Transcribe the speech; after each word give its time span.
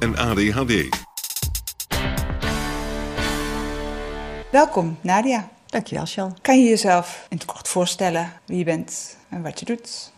en 0.00 0.16
ADHD. 0.16 0.88
Welkom, 4.50 4.98
Nadia. 5.00 5.48
Dankjewel, 5.66 6.06
Sjan. 6.06 6.36
Kan 6.42 6.62
je 6.62 6.68
jezelf 6.68 7.26
in 7.28 7.36
het 7.36 7.46
kort 7.46 7.68
voorstellen 7.68 8.32
wie 8.44 8.58
je 8.58 8.64
bent 8.64 9.16
en 9.28 9.42
wat 9.42 9.58
je 9.58 9.64
doet? 9.64 10.12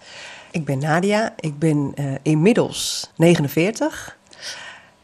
Ik 0.50 0.64
ben 0.64 0.78
Nadia. 0.78 1.34
Ik 1.36 1.58
ben 1.58 1.92
uh, 1.94 2.14
inmiddels 2.22 3.10
49. 3.16 4.19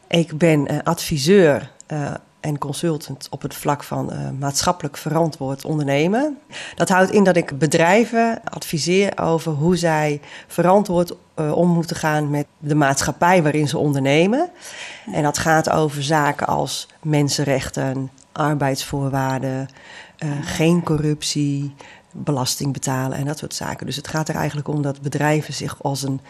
Ik 0.07 0.37
ben 0.37 0.71
uh, 0.71 0.79
adviseur 0.83 1.71
uh, 1.87 2.13
en 2.39 2.57
consultant 2.57 3.27
op 3.29 3.41
het 3.41 3.55
vlak 3.55 3.83
van 3.83 4.11
maatschappelijk 4.39 4.97
verantwoord 4.97 5.65
ondernemen. 5.65 6.37
Dat 6.75 6.89
houdt 6.89 7.11
in 7.11 7.23
dat 7.23 7.35
ik 7.35 7.57
bedrijven 7.57 8.41
adviseer 8.43 9.17
over 9.17 9.51
hoe 9.51 9.75
zij 9.75 10.21
verantwoord 10.47 11.15
om 11.35 11.69
moeten 11.69 11.95
gaan 11.95 12.29
met 12.29 12.45
de 12.57 12.75
maatschappij 12.75 13.43
waarin 13.43 13.67
ze 13.67 13.77
ondernemen. 13.77 14.49
En 15.11 15.23
dat 15.23 15.37
gaat 15.37 15.69
over 15.69 16.03
zaken 16.03 16.47
als 16.47 16.87
mensenrechten, 17.01 18.09
arbeidsvoorwaarden, 18.31 19.69
uh, 20.19 20.31
geen 20.41 20.83
corruptie, 20.83 21.75
belasting 22.11 22.73
betalen 22.73 23.17
en 23.17 23.25
dat 23.25 23.37
soort 23.37 23.53
zaken. 23.53 23.85
Dus 23.85 23.95
het 23.95 24.07
gaat 24.07 24.29
er 24.29 24.35
eigenlijk 24.35 24.67
om 24.67 24.81
dat 24.81 25.01
bedrijven 25.01 25.53
zich 25.53 25.83
als 25.83 26.03
een 26.03 26.21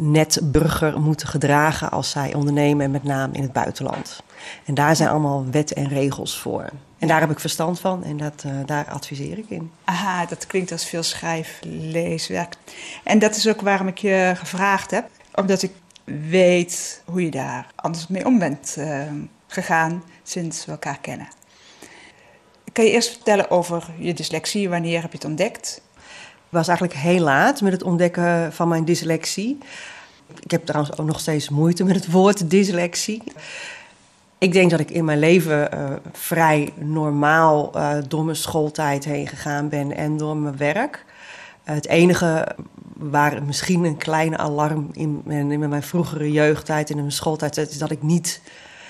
net 0.00 0.40
burger 0.42 1.00
moeten 1.00 1.28
gedragen 1.28 1.90
als 1.90 2.10
zij 2.10 2.34
ondernemen, 2.34 2.84
en 2.84 2.90
met 2.90 3.02
name 3.02 3.34
in 3.34 3.42
het 3.42 3.52
buitenland. 3.52 4.22
En 4.64 4.74
daar 4.74 4.96
zijn 4.96 5.08
allemaal 5.08 5.44
wetten 5.50 5.76
en 5.76 5.88
regels 5.88 6.38
voor. 6.38 6.70
En 6.98 7.08
daar 7.08 7.20
heb 7.20 7.30
ik 7.30 7.40
verstand 7.40 7.80
van 7.80 8.04
en 8.04 8.16
dat, 8.16 8.42
uh, 8.46 8.52
daar 8.66 8.88
adviseer 8.90 9.38
ik 9.38 9.50
in. 9.50 9.70
Aha, 9.84 10.26
dat 10.26 10.46
klinkt 10.46 10.72
als 10.72 10.84
veel 10.84 11.02
schrijf, 11.02 11.58
leeswerk. 11.64 12.54
En 13.04 13.18
dat 13.18 13.36
is 13.36 13.48
ook 13.48 13.60
waarom 13.60 13.88
ik 13.88 13.98
je 13.98 14.32
gevraagd 14.36 14.90
heb, 14.90 15.08
omdat 15.34 15.62
ik 15.62 15.72
weet 16.28 17.02
hoe 17.04 17.24
je 17.24 17.30
daar 17.30 17.66
anders 17.74 18.06
mee 18.06 18.26
om 18.26 18.38
bent 18.38 18.74
uh, 18.78 19.02
gegaan 19.46 20.02
sinds 20.22 20.64
we 20.64 20.70
elkaar 20.70 20.98
kennen. 21.00 21.28
Kan 22.72 22.84
je 22.84 22.90
eerst 22.90 23.10
vertellen 23.10 23.50
over 23.50 23.90
je 23.98 24.14
dyslexie? 24.14 24.68
Wanneer 24.68 25.00
heb 25.00 25.10
je 25.10 25.16
het 25.16 25.26
ontdekt? 25.26 25.80
Was 26.50 26.68
eigenlijk 26.68 26.98
heel 26.98 27.20
laat 27.20 27.60
met 27.60 27.72
het 27.72 27.82
ontdekken 27.82 28.52
van 28.52 28.68
mijn 28.68 28.84
dyslexie. 28.84 29.58
Ik 30.40 30.50
heb 30.50 30.66
trouwens 30.66 30.98
ook 30.98 31.06
nog 31.06 31.20
steeds 31.20 31.48
moeite 31.48 31.84
met 31.84 31.94
het 31.94 32.10
woord 32.10 32.50
dyslexie. 32.50 33.22
Ik 34.38 34.52
denk 34.52 34.70
dat 34.70 34.80
ik 34.80 34.90
in 34.90 35.04
mijn 35.04 35.18
leven 35.18 35.74
uh, 35.74 35.90
vrij 36.12 36.72
normaal 36.76 37.76
uh, 37.76 37.96
door 38.08 38.24
mijn 38.24 38.36
schooltijd 38.36 39.04
heen 39.04 39.26
gegaan 39.26 39.68
ben 39.68 39.96
en 39.96 40.16
door 40.16 40.36
mijn 40.36 40.56
werk. 40.56 41.04
Het 41.62 41.86
enige 41.86 42.56
waar 42.96 43.42
misschien 43.42 43.84
een 43.84 43.96
kleine 43.96 44.36
alarm 44.36 44.88
in, 44.92 45.22
in 45.26 45.68
mijn 45.68 45.82
vroegere 45.82 46.32
jeugdtijd 46.32 46.90
en 46.90 46.94
in 46.94 47.00
mijn 47.00 47.12
schooltijd 47.12 47.56
is 47.56 47.78
dat 47.78 47.90
ik 47.90 48.02
niet 48.02 48.40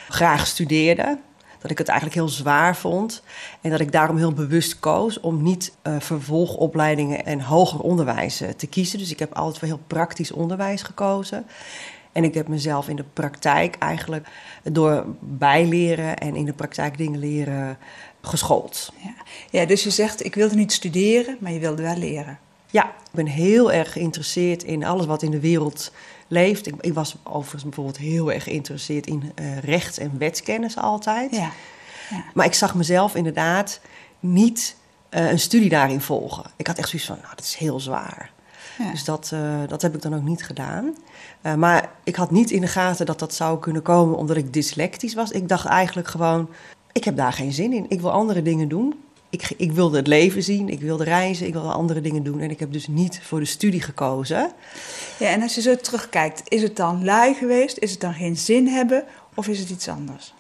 graag 0.09 0.47
studeerde 0.47 1.19
dat 1.61 1.71
ik 1.71 1.79
het 1.79 1.89
eigenlijk 1.89 2.19
heel 2.19 2.29
zwaar 2.29 2.77
vond. 2.77 3.23
En 3.61 3.71
dat 3.71 3.81
ik 3.81 3.93
daarom 3.93 4.17
heel 4.17 4.33
bewust 4.33 4.79
koos 4.79 5.21
om 5.21 5.43
niet 5.43 5.73
uh, 5.83 5.95
vervolgopleidingen 5.99 7.27
en 7.27 7.41
hoger 7.41 7.81
onderwijs 7.81 8.43
uh, 8.43 8.49
te 8.49 8.67
kiezen. 8.67 8.99
Dus 8.99 9.11
ik 9.11 9.19
heb 9.19 9.35
altijd 9.35 9.59
voor 9.59 9.69
heel 9.69 9.81
praktisch 9.87 10.33
onderwijs 10.33 10.83
gekozen. 10.83 11.47
En 12.13 12.25
ik 12.25 12.35
heb 12.35 12.49
mezelf 12.49 12.89
in 12.89 12.97
de 12.97 13.05
praktijk 13.13 13.77
eigenlijk 13.79 14.29
door 14.63 15.05
bijleren 15.21 16.19
en 16.19 16.37
in 16.37 16.45
de 16.45 16.53
praktijk 16.53 16.97
dingen 16.97 17.19
leren 17.19 17.79
geschoold. 18.21 18.93
Ja. 18.97 19.15
ja, 19.51 19.67
dus 19.67 19.83
je 19.83 19.91
zegt 19.91 20.25
ik 20.25 20.35
wilde 20.35 20.55
niet 20.55 20.73
studeren, 20.73 21.37
maar 21.41 21.53
je 21.53 21.59
wilde 21.59 21.83
wel 21.83 21.97
leren. 21.97 22.39
Ja, 22.71 22.85
ik 22.85 23.11
ben 23.11 23.27
heel 23.27 23.73
erg 23.73 23.93
geïnteresseerd 23.93 24.63
in 24.63 24.85
alles 24.85 25.07
wat 25.07 25.23
in 25.23 25.31
de 25.31 25.41
wereld 25.41 25.93
leeft. 26.31 26.67
Ik, 26.67 26.75
ik, 26.81 26.95
was 26.95 27.17
overigens 27.23 27.63
bijvoorbeeld 27.63 27.97
heel 27.97 28.33
erg 28.33 28.43
geïnteresseerd 28.43 29.07
in 29.07 29.33
uh, 29.41 29.59
rechts- 29.59 29.99
en 29.99 30.19
wetskennis 30.19 30.77
altijd. 30.77 31.31
Ja. 31.31 31.51
ja. 32.11 32.25
Maar 32.35 32.47
ik 32.47 32.55
zag 32.55 32.75
mezelf 32.75 33.15
inderdaad 33.15 33.81
niet 34.21 34.77
uh, 35.11 35.31
een 35.31 35.39
studie 35.39 35.69
daarin 35.69 36.01
volgen. 36.01 36.45
Ik 36.57 36.67
had 36.67 36.79
echt 36.79 36.89
zoiets 36.89 37.09
van, 37.09 37.19
nou, 37.23 37.35
dat 37.37 37.45
is 37.45 37.55
heel 37.55 37.81
zwaar. 37.81 38.31
Ja. 38.79 38.91
Dus 38.91 39.05
dat, 39.05 39.31
uh, 39.35 39.41
dat 39.67 39.83
heb 39.83 39.95
ik 39.95 40.03
dan 40.03 40.15
ook 40.15 40.23
niet 40.23 40.45
gedaan. 40.45 40.95
maar 41.57 41.91
ik 42.05 42.17
had 42.17 42.31
niet 42.31 42.51
in 42.51 42.61
de 42.61 42.67
gaten 42.67 43.07
dat 43.07 43.19
dat 43.19 43.35
zou 43.35 43.59
kunnen 43.59 43.83
komen 43.83 44.17
omdat 44.17 44.37
ik 44.37 44.53
dyslectisch 44.53 45.15
was. 45.15 45.31
Ik 45.31 45.49
dacht 45.49 45.67
eigenlijk 45.67 46.09
gewoon, 46.09 46.49
ik 46.93 47.05
heb 47.05 47.17
daar 47.17 47.33
geen 47.33 47.53
zin 47.53 47.73
in. 47.73 47.87
Ik 47.89 48.01
wil 48.01 48.11
andere 48.11 48.43
dingen 48.43 48.69
doen 48.69 48.95
ik, 49.31 49.51
ik, 49.57 49.73
wilde 49.73 49.97
het 49.97 50.07
leven 50.07 50.43
zien, 50.43 50.69
ik 50.69 50.81
wilde 50.81 51.05
reizen, 51.05 51.47
ik 51.47 51.53
wilde 51.53 51.73
andere 51.73 52.01
dingen 52.01 52.23
doen. 52.23 52.41
En 52.41 52.51
ik 52.51 52.61
heb 52.61 52.73
dus 52.73 52.89
niet 52.89 53.21
voor 53.23 53.39
de 53.39 53.45
studie 53.45 53.83
gekozen. 53.83 54.53
Ja, 55.19 55.29
en 55.29 55.43
als 55.43 55.55
je 55.55 55.61
zo 55.61 55.77
terugkijkt, 55.77 56.43
is 56.49 56.63
het 56.63 56.77
dan 56.77 57.05
lui 57.05 57.35
geweest? 57.35 57.79
Is 57.79 57.91
het 57.91 58.01
dan 58.01 58.15
geen 58.15 58.37
zin 58.37 58.67
hebben? 58.67 59.05
Of 59.35 59.49
is 59.49 59.59
het 59.59 59.71
iets 59.71 59.89
anders? 59.89 60.35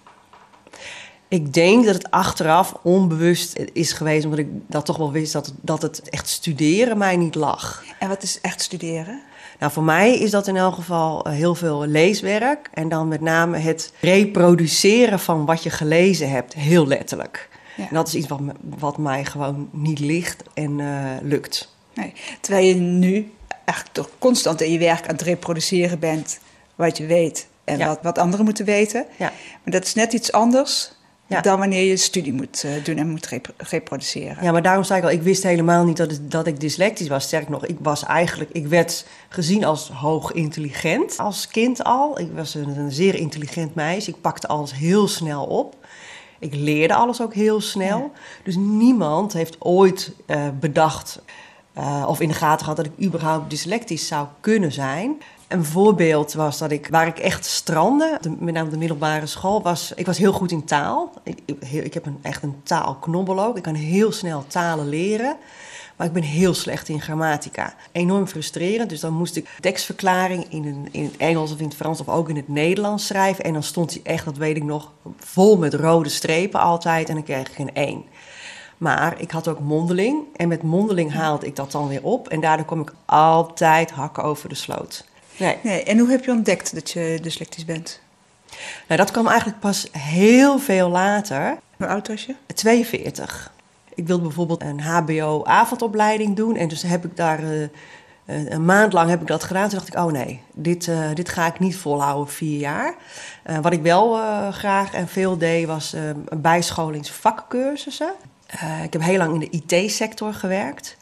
Ik 1.29 1.55
denk 1.55 1.85
dat 1.85 1.95
het 1.95 2.11
achteraf 2.11 2.75
onbewust 2.83 3.59
is 3.73 3.93
geweest, 3.93 4.25
omdat 4.25 4.39
ik 4.39 4.49
dat 4.67 4.85
toch 4.85 4.97
wel 4.97 5.13
wist 5.13 5.33
dat, 5.33 5.53
dat 5.61 5.83
het 5.83 6.09
echt 6.09 6.29
studeren 6.29 6.99
mij 6.99 7.17
niet 7.17 7.35
lag. 7.35 7.85
En 7.99 8.09
wat 8.09 8.23
is 8.23 8.41
echt 8.41 8.61
studeren? 8.61 9.23
Nou, 9.59 9.73
voor 9.73 9.83
mij 9.83 10.19
is 10.19 10.31
dat 10.31 10.47
in 10.47 10.57
elk 10.57 10.75
geval 10.75 11.29
heel 11.29 11.55
veel 11.55 11.87
leeswerk. 11.87 12.71
En 12.73 12.89
dan 12.89 13.09
met 13.09 13.21
name 13.21 13.59
het 13.59 13.93
reproduceren 14.01 15.21
van 15.21 15.45
wat 15.45 15.63
je 15.63 15.71
gelezen 15.71 16.31
hebt, 16.31 16.55
heel 16.55 16.87
letterlijk. 16.87 17.50
Ja. 17.81 17.89
En 17.89 17.95
dat 17.95 18.09
is 18.09 18.15
iets 18.15 18.29
wat, 18.29 18.41
wat 18.79 18.99
mij 18.99 19.25
gewoon 19.25 19.69
niet 19.73 19.99
ligt 19.99 20.43
en 20.55 20.79
uh, 20.79 21.11
lukt. 21.23 21.75
Nee. 21.95 22.13
Terwijl 22.41 22.67
je 22.67 22.75
nu 22.75 23.33
eigenlijk 23.65 23.93
toch 23.93 24.11
constant 24.19 24.61
in 24.61 24.73
je 24.73 24.79
werk 24.79 25.03
aan 25.03 25.15
het 25.15 25.23
reproduceren 25.23 25.99
bent 25.99 26.39
wat 26.75 26.97
je 26.97 27.07
weet 27.07 27.47
en 27.65 27.79
ja. 27.79 27.87
wat, 27.87 27.99
wat 28.03 28.19
anderen 28.19 28.45
moeten 28.45 28.65
weten. 28.65 29.07
Ja. 29.17 29.33
Maar 29.63 29.73
dat 29.73 29.85
is 29.85 29.95
net 29.95 30.13
iets 30.13 30.33
anders 30.33 30.93
ja. 31.27 31.41
dan 31.41 31.59
wanneer 31.59 31.85
je 31.85 31.97
studie 31.97 32.33
moet 32.33 32.63
uh, 32.67 32.85
doen 32.85 32.97
en 32.97 33.09
moet 33.09 33.27
rep 33.27 33.55
reproduceren. 33.57 34.45
Ja, 34.45 34.53
maar 34.53 34.63
daarom 34.63 34.85
zei 34.85 34.99
ik 34.99 35.05
al, 35.05 35.11
ik 35.11 35.23
wist 35.23 35.43
helemaal 35.43 35.85
niet 35.85 35.97
dat, 35.97 36.11
het, 36.11 36.31
dat 36.31 36.47
ik 36.47 36.61
dyslectisch 36.61 37.09
was. 37.09 37.25
Sterk 37.25 37.49
nog, 37.49 37.67
ik 37.67 37.77
was 37.81 38.05
eigenlijk, 38.05 38.51
ik 38.53 38.67
werd 38.67 39.07
gezien 39.29 39.65
als 39.65 39.89
hoog 39.89 40.33
intelligent 40.33 41.19
als 41.19 41.49
kind 41.49 41.85
al. 41.85 42.21
Ik 42.21 42.29
was 42.35 42.55
een, 42.55 42.79
een 42.79 42.93
zeer 42.93 43.15
intelligent 43.15 43.75
meisje. 43.75 44.11
Ik 44.11 44.21
pakte 44.21 44.47
alles 44.47 44.75
heel 44.75 45.09
snel 45.09 45.45
op. 45.45 45.80
Ik 46.41 46.55
leerde 46.55 46.95
alles 46.95 47.23
ook 47.23 47.35
heel 47.35 47.61
snel. 47.61 47.99
Ja. 47.99 48.11
Dus 48.43 48.57
niemand 48.57 49.33
heeft 49.33 49.57
ooit 49.59 50.13
uh, 50.27 50.49
bedacht 50.61 51.23
uh, 51.79 52.05
of 52.09 52.21
in 52.21 52.29
de 52.29 52.35
gaten 52.35 52.61
gehad 52.61 52.77
dat 52.77 52.87
ik 52.87 53.05
überhaupt 53.07 53.51
dyslectisch 53.51 54.07
zou 54.07 54.27
kunnen 54.41 54.73
zijn. 54.73 55.23
Een 55.49 55.65
voorbeeld 55.65 56.33
was 56.33 56.59
dat 56.59 56.71
ik, 56.71 56.89
waar 56.91 57.07
ik 57.07 57.19
echt 57.19 57.45
strandde, 57.45 58.19
de, 58.21 58.37
met 58.39 58.55
name 58.55 58.71
de 58.71 58.77
middelbare 58.77 59.27
school, 59.27 59.63
was, 59.63 59.93
ik 59.95 60.07
was 60.07 60.19
heel 60.19 60.33
goed 60.33 60.51
in 60.51 60.65
taal. 60.65 61.13
Ik, 61.23 61.39
ik, 61.45 61.63
ik 61.71 61.95
heb 61.95 62.07
een, 62.07 62.19
echt 62.23 62.43
een 62.43 62.61
taalknobbel 62.63 63.45
ook. 63.45 63.57
Ik 63.57 63.63
kan 63.63 63.75
heel 63.75 64.13
snel 64.13 64.45
talen 64.47 64.89
leren. 64.89 65.37
Maar 66.01 66.09
ik 66.09 66.15
ben 66.15 66.23
heel 66.23 66.55
slecht 66.55 66.89
in 66.89 67.01
grammatica. 67.01 67.75
Enorm 67.93 68.27
frustrerend. 68.27 68.91
Dus 68.91 69.01
dan 69.01 69.13
moest 69.13 69.37
ik 69.37 69.49
tekstverklaring 69.61 70.47
in, 70.49 70.65
een, 70.65 70.89
in 70.91 71.05
het 71.05 71.17
Engels 71.17 71.53
of 71.53 71.59
in 71.59 71.65
het 71.65 71.75
Frans 71.75 72.01
of 72.01 72.09
ook 72.09 72.29
in 72.29 72.37
het 72.37 72.49
Nederlands 72.49 73.07
schrijven. 73.07 73.45
En 73.45 73.53
dan 73.53 73.63
stond 73.63 73.93
hij 73.93 74.01
echt, 74.03 74.25
dat 74.25 74.37
weet 74.37 74.57
ik 74.57 74.63
nog, 74.63 74.93
vol 75.19 75.57
met 75.57 75.75
rode 75.75 76.09
strepen 76.09 76.61
altijd. 76.61 77.09
En 77.09 77.15
dan 77.15 77.25
kreeg 77.25 77.51
ik 77.51 77.59
een 77.59 77.75
1. 77.75 78.05
Maar 78.79 79.21
ik 79.21 79.31
had 79.31 79.49
ook 79.49 79.61
mondeling. 79.61 80.23
En 80.37 80.49
met 80.49 80.63
mondeling 80.63 81.13
haalde 81.13 81.47
ik 81.47 81.57
dat 81.57 81.73
dan 81.73 81.89
weer 81.89 82.03
op. 82.03 82.29
En 82.29 82.41
daardoor 82.41 82.67
kom 82.67 82.81
ik 82.81 82.93
altijd 83.05 83.91
hakken 83.91 84.23
over 84.23 84.49
de 84.49 84.55
sloot. 84.55 85.05
Nee. 85.37 85.57
nee. 85.63 85.83
En 85.83 85.99
hoe 85.99 86.11
heb 86.11 86.25
je 86.25 86.31
ontdekt 86.31 86.75
dat 86.75 86.91
je 86.91 87.19
dyslectisch 87.23 87.65
bent? 87.65 88.01
Nou, 88.87 89.01
dat 89.01 89.11
kwam 89.11 89.27
eigenlijk 89.27 89.61
pas 89.61 89.89
heel 89.93 90.59
veel 90.59 90.89
later. 90.89 91.59
Hoe 91.77 91.87
oud 91.87 92.09
was 92.09 92.27
je? 92.27 92.35
42. 92.55 93.53
Ik 94.01 94.07
wilde 94.07 94.23
bijvoorbeeld 94.23 94.63
een 94.63 94.81
HBO-avondopleiding 94.81 96.37
doen. 96.37 96.57
En 96.57 96.69
dus 96.69 96.83
heb 96.83 97.05
ik 97.05 97.17
daar 97.17 97.43
uh, 97.43 97.69
een 98.25 98.65
maand 98.65 98.93
lang 98.93 99.11
heb 99.11 99.21
ik 99.21 99.27
dat 99.27 99.45
gedaan. 99.45 99.69
Toen 99.69 99.79
dacht 99.79 99.95
ik, 99.95 99.99
oh 99.99 100.13
nee, 100.13 100.41
dit, 100.55 100.87
uh, 100.87 101.15
dit 101.15 101.29
ga 101.29 101.47
ik 101.47 101.59
niet 101.59 101.77
volhouden, 101.77 102.33
vier 102.33 102.59
jaar. 102.59 102.95
Uh, 103.47 103.59
wat 103.59 103.73
ik 103.73 103.83
wel 103.83 104.15
graag 104.53 104.93
en 104.93 105.09
veel 105.09 105.39
deed, 105.39 105.67
was 105.67 105.97
bijscholingsvakcursussen. 106.37 108.13
ik 108.85 108.93
heb 108.93 109.03
heel 109.03 109.19
lang 109.19 109.43
in 109.43 109.51
de 109.51 109.63
IT-sector 109.77 110.35
gewerkt. 110.35 110.97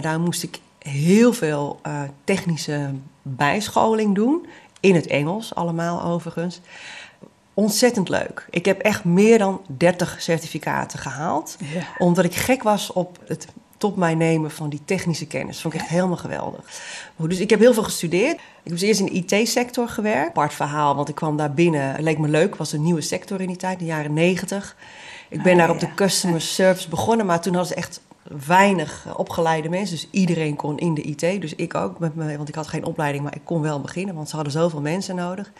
daar 0.00 0.20
moest 0.20 0.42
ik 0.42 0.58
heel 0.78 1.32
veel 1.32 1.80
technische 2.24 2.90
bijscholing 3.22 4.14
doen. 4.14 4.46
In 4.80 4.94
het 4.94 5.06
Engels 5.06 5.54
allemaal 5.54 6.02
overigens 6.02 6.60
ontzettend 7.54 8.08
leuk. 8.08 8.46
Ik 8.50 8.64
heb 8.64 8.80
echt 8.80 9.04
meer 9.04 9.38
dan 9.38 9.60
30 9.66 10.16
certificaten 10.18 10.98
gehaald. 10.98 11.56
Omdat 11.98 12.24
ik 12.24 12.34
gek 12.34 12.62
was 12.62 12.92
op 12.92 13.18
het 13.26 13.46
tot 13.82 13.96
mij 13.96 14.14
nemen 14.14 14.50
van 14.50 14.68
die 14.68 14.80
technische 14.84 15.26
kennis. 15.26 15.60
Vond 15.60 15.74
ik 15.74 15.80
echt 15.80 15.88
helemaal 15.88 16.16
geweldig. 16.16 16.60
Dus 17.16 17.38
ik 17.38 17.50
heb 17.50 17.58
heel 17.58 17.74
veel 17.74 17.82
gestudeerd. 17.82 18.34
Ik 18.34 18.40
heb 18.62 18.72
dus 18.72 18.80
eerst 18.80 19.00
in 19.00 19.06
de 19.06 19.12
IT-sector 19.12 19.88
gewerkt. 19.88 20.28
Apart 20.28 20.54
verhaal, 20.54 20.94
want 20.94 21.08
ik 21.08 21.14
kwam 21.14 21.36
daar 21.36 21.52
binnen. 21.54 21.92
Het 21.92 22.00
leek 22.00 22.18
me 22.18 22.28
leuk. 22.28 22.48
Het 22.48 22.58
was 22.58 22.72
een 22.72 22.82
nieuwe 22.82 23.00
sector 23.00 23.40
in 23.40 23.46
die 23.46 23.56
tijd, 23.56 23.72
in 23.72 23.86
de 23.86 23.92
jaren 23.92 24.12
90. 24.12 24.76
Ik 25.28 25.42
ben 25.42 25.52
Ah, 25.52 25.58
daar 25.58 25.70
op 25.70 25.80
de 25.80 25.94
customer 25.94 26.40
service 26.40 26.88
begonnen. 26.88 27.26
Maar 27.26 27.40
toen 27.40 27.54
hadden 27.54 27.72
ze 27.72 27.78
echt 27.78 28.00
weinig 28.46 29.16
opgeleide 29.16 29.68
mensen. 29.68 29.96
Dus 29.96 30.08
iedereen 30.10 30.56
kon 30.56 30.78
in 30.78 30.94
de 30.94 31.02
IT. 31.02 31.40
Dus 31.40 31.54
ik 31.54 31.74
ook. 31.74 31.98
Met 31.98 32.14
me, 32.14 32.36
want 32.36 32.48
ik 32.48 32.54
had 32.54 32.66
geen 32.66 32.84
opleiding, 32.84 33.24
maar 33.24 33.34
ik 33.34 33.44
kon 33.44 33.60
wel 33.60 33.80
beginnen. 33.80 34.14
Want 34.14 34.28
ze 34.28 34.34
hadden 34.34 34.52
zoveel 34.52 34.80
mensen 34.80 35.16
nodig. 35.16 35.52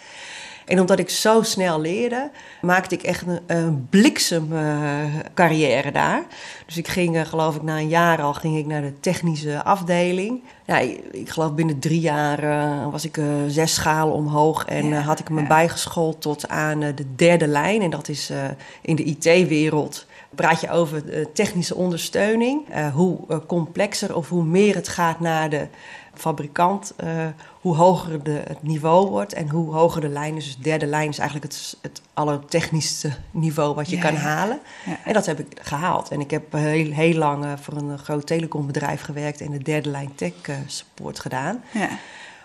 En 0.64 0.81
omdat 0.81 0.99
ik 0.99 1.11
zo 1.11 1.43
snel 1.43 1.81
leerde, 1.81 2.31
maakte 2.61 2.94
ik 2.94 3.03
echt 3.03 3.26
een, 3.26 3.41
een 3.47 3.87
bliksem 3.91 4.49
eh, 4.53 5.05
carrière 5.35 5.93
daar. 5.93 6.23
Dus 6.67 6.76
ik 6.76 6.88
ging, 6.88 7.17
eh, 7.17 7.23
geloof 7.23 7.56
ik, 7.56 7.62
na 7.62 7.79
een 7.79 7.88
jaar 7.88 8.23
al 8.23 8.35
ging 8.35 8.59
ik 8.59 8.67
naar 8.67 8.82
de 8.82 9.00
technische 9.00 9.64
afdeling. 9.64 10.43
Ja, 10.67 10.79
ik, 10.79 11.00
ik 11.11 11.29
geloof 11.29 11.55
binnen 11.55 11.79
drie 11.79 12.00
jaar 12.00 12.38
eh, 12.38 12.91
was 12.91 13.05
ik 13.05 13.20
zes 13.47 13.75
schalen 13.75 14.14
omhoog 14.14 14.64
en 14.64 14.87
Ja, 14.87 15.00
had 15.00 15.19
ik 15.19 15.31
me 15.31 15.41
ja. 15.41 15.47
bijgeschoold 15.47 16.20
tot 16.20 16.49
aan 16.49 16.81
de 16.81 17.15
derde 17.17 17.47
lijn. 17.47 17.82
En 17.82 17.91
dat 17.91 18.08
is 18.08 18.32
in 18.81 18.97
de 18.97 19.03
IT-wereld. 19.03 20.06
Praat 20.35 20.61
je 20.61 20.70
over 20.70 21.03
technische 21.32 21.75
ondersteuning. 21.75 22.65
Hoe 22.94 23.19
complexer 23.47 24.17
of 24.17 24.29
hoe 24.29 24.44
meer 24.44 24.75
het 24.75 24.88
gaat 24.88 25.20
naar 25.20 25.50
de 25.50 25.67
fabrikant, 26.14 26.93
eh, 26.97 27.26
hoe 27.61 27.76
hoger 27.76 28.23
de, 28.23 28.43
het 28.47 28.62
niveau 28.62 29.09
wordt 29.11 29.32
en 29.32 29.49
hoe 29.49 29.75
hoger 29.75 30.00
de 30.00 30.09
lijn 30.09 30.37
is. 30.37 30.44
Dus 30.44 30.56
de 30.56 30.62
derde 30.62 30.87
lijn 30.87 31.09
is 31.09 31.19
eigenlijk 31.19 31.53
het, 31.53 31.76
het 31.81 32.03
allertechnischste 32.14 33.12
niveau 33.31 33.75
wat 33.75 33.91
je 33.91 33.97
Ja, 33.97 34.03
kan 34.03 34.12
ja. 34.12 34.19
halen. 34.19 34.61
Ja. 34.87 34.99
En 35.05 35.12
dat 35.12 35.26
heb 35.26 35.38
ik 35.38 35.59
gehaald. 35.62 36.11
En 36.11 36.20
ik 36.20 36.31
heb 36.31 36.53
heel, 36.53 36.93
heel 36.93 37.14
lang 37.14 37.44
eh, 37.44 37.53
voor 37.61 37.75
een 37.75 37.99
groot 37.99 38.26
telecombedrijf 38.26 39.03
gewerkt 39.03 39.41
en 39.41 39.50
de 39.50 39.62
derde 39.62 39.91
lijn 39.91 40.14
tech 40.14 40.32
eh, 40.43 40.55
support 40.67 41.19
gedaan. 41.19 41.62
Ja. 41.70 41.88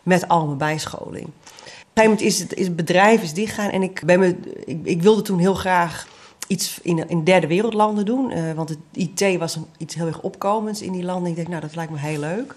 Met 0.04 0.28
al 0.28 0.46
mijn 0.46 0.58
bijscholing. 0.58 1.26
Op 1.26 1.34
een 2.04 2.04
gegeven 2.04 2.04
moment 2.04 2.22
is 2.22 2.40
het, 2.40 2.54
is 2.54 2.66
het 2.66 2.76
bedrijf 2.76 3.22
is 3.22 3.34
dichtgaan 3.34 3.70
en 3.70 3.84
ik, 3.84 4.02
ben 4.06 4.20
me, 4.20 4.36
ik, 4.66 4.80
ik 4.84 5.02
wilde 5.02 5.22
toen 5.22 5.40
heel 5.40 5.56
graag 5.56 6.08
iets 6.48 6.80
in, 6.82 7.10
in 7.10 7.24
derde 7.24 7.48
wereldlanden 7.48 8.06
doen. 8.06 8.56
want 8.56 8.70
het 8.70 8.80
IT 8.92 9.38
was 9.38 9.56
een, 9.56 9.66
iets 9.78 9.96
heel 9.96 10.08
erg 10.08 10.22
opkomends 10.22 10.82
in 10.82 10.92
die 10.92 11.04
landen. 11.04 11.30
Ik 11.30 11.36
denk, 11.36 11.48
nou, 11.48 11.62
dat 11.62 11.76
lijkt 11.76 11.92
me 11.92 12.00
heel 12.00 12.20
leuk. 12.20 12.56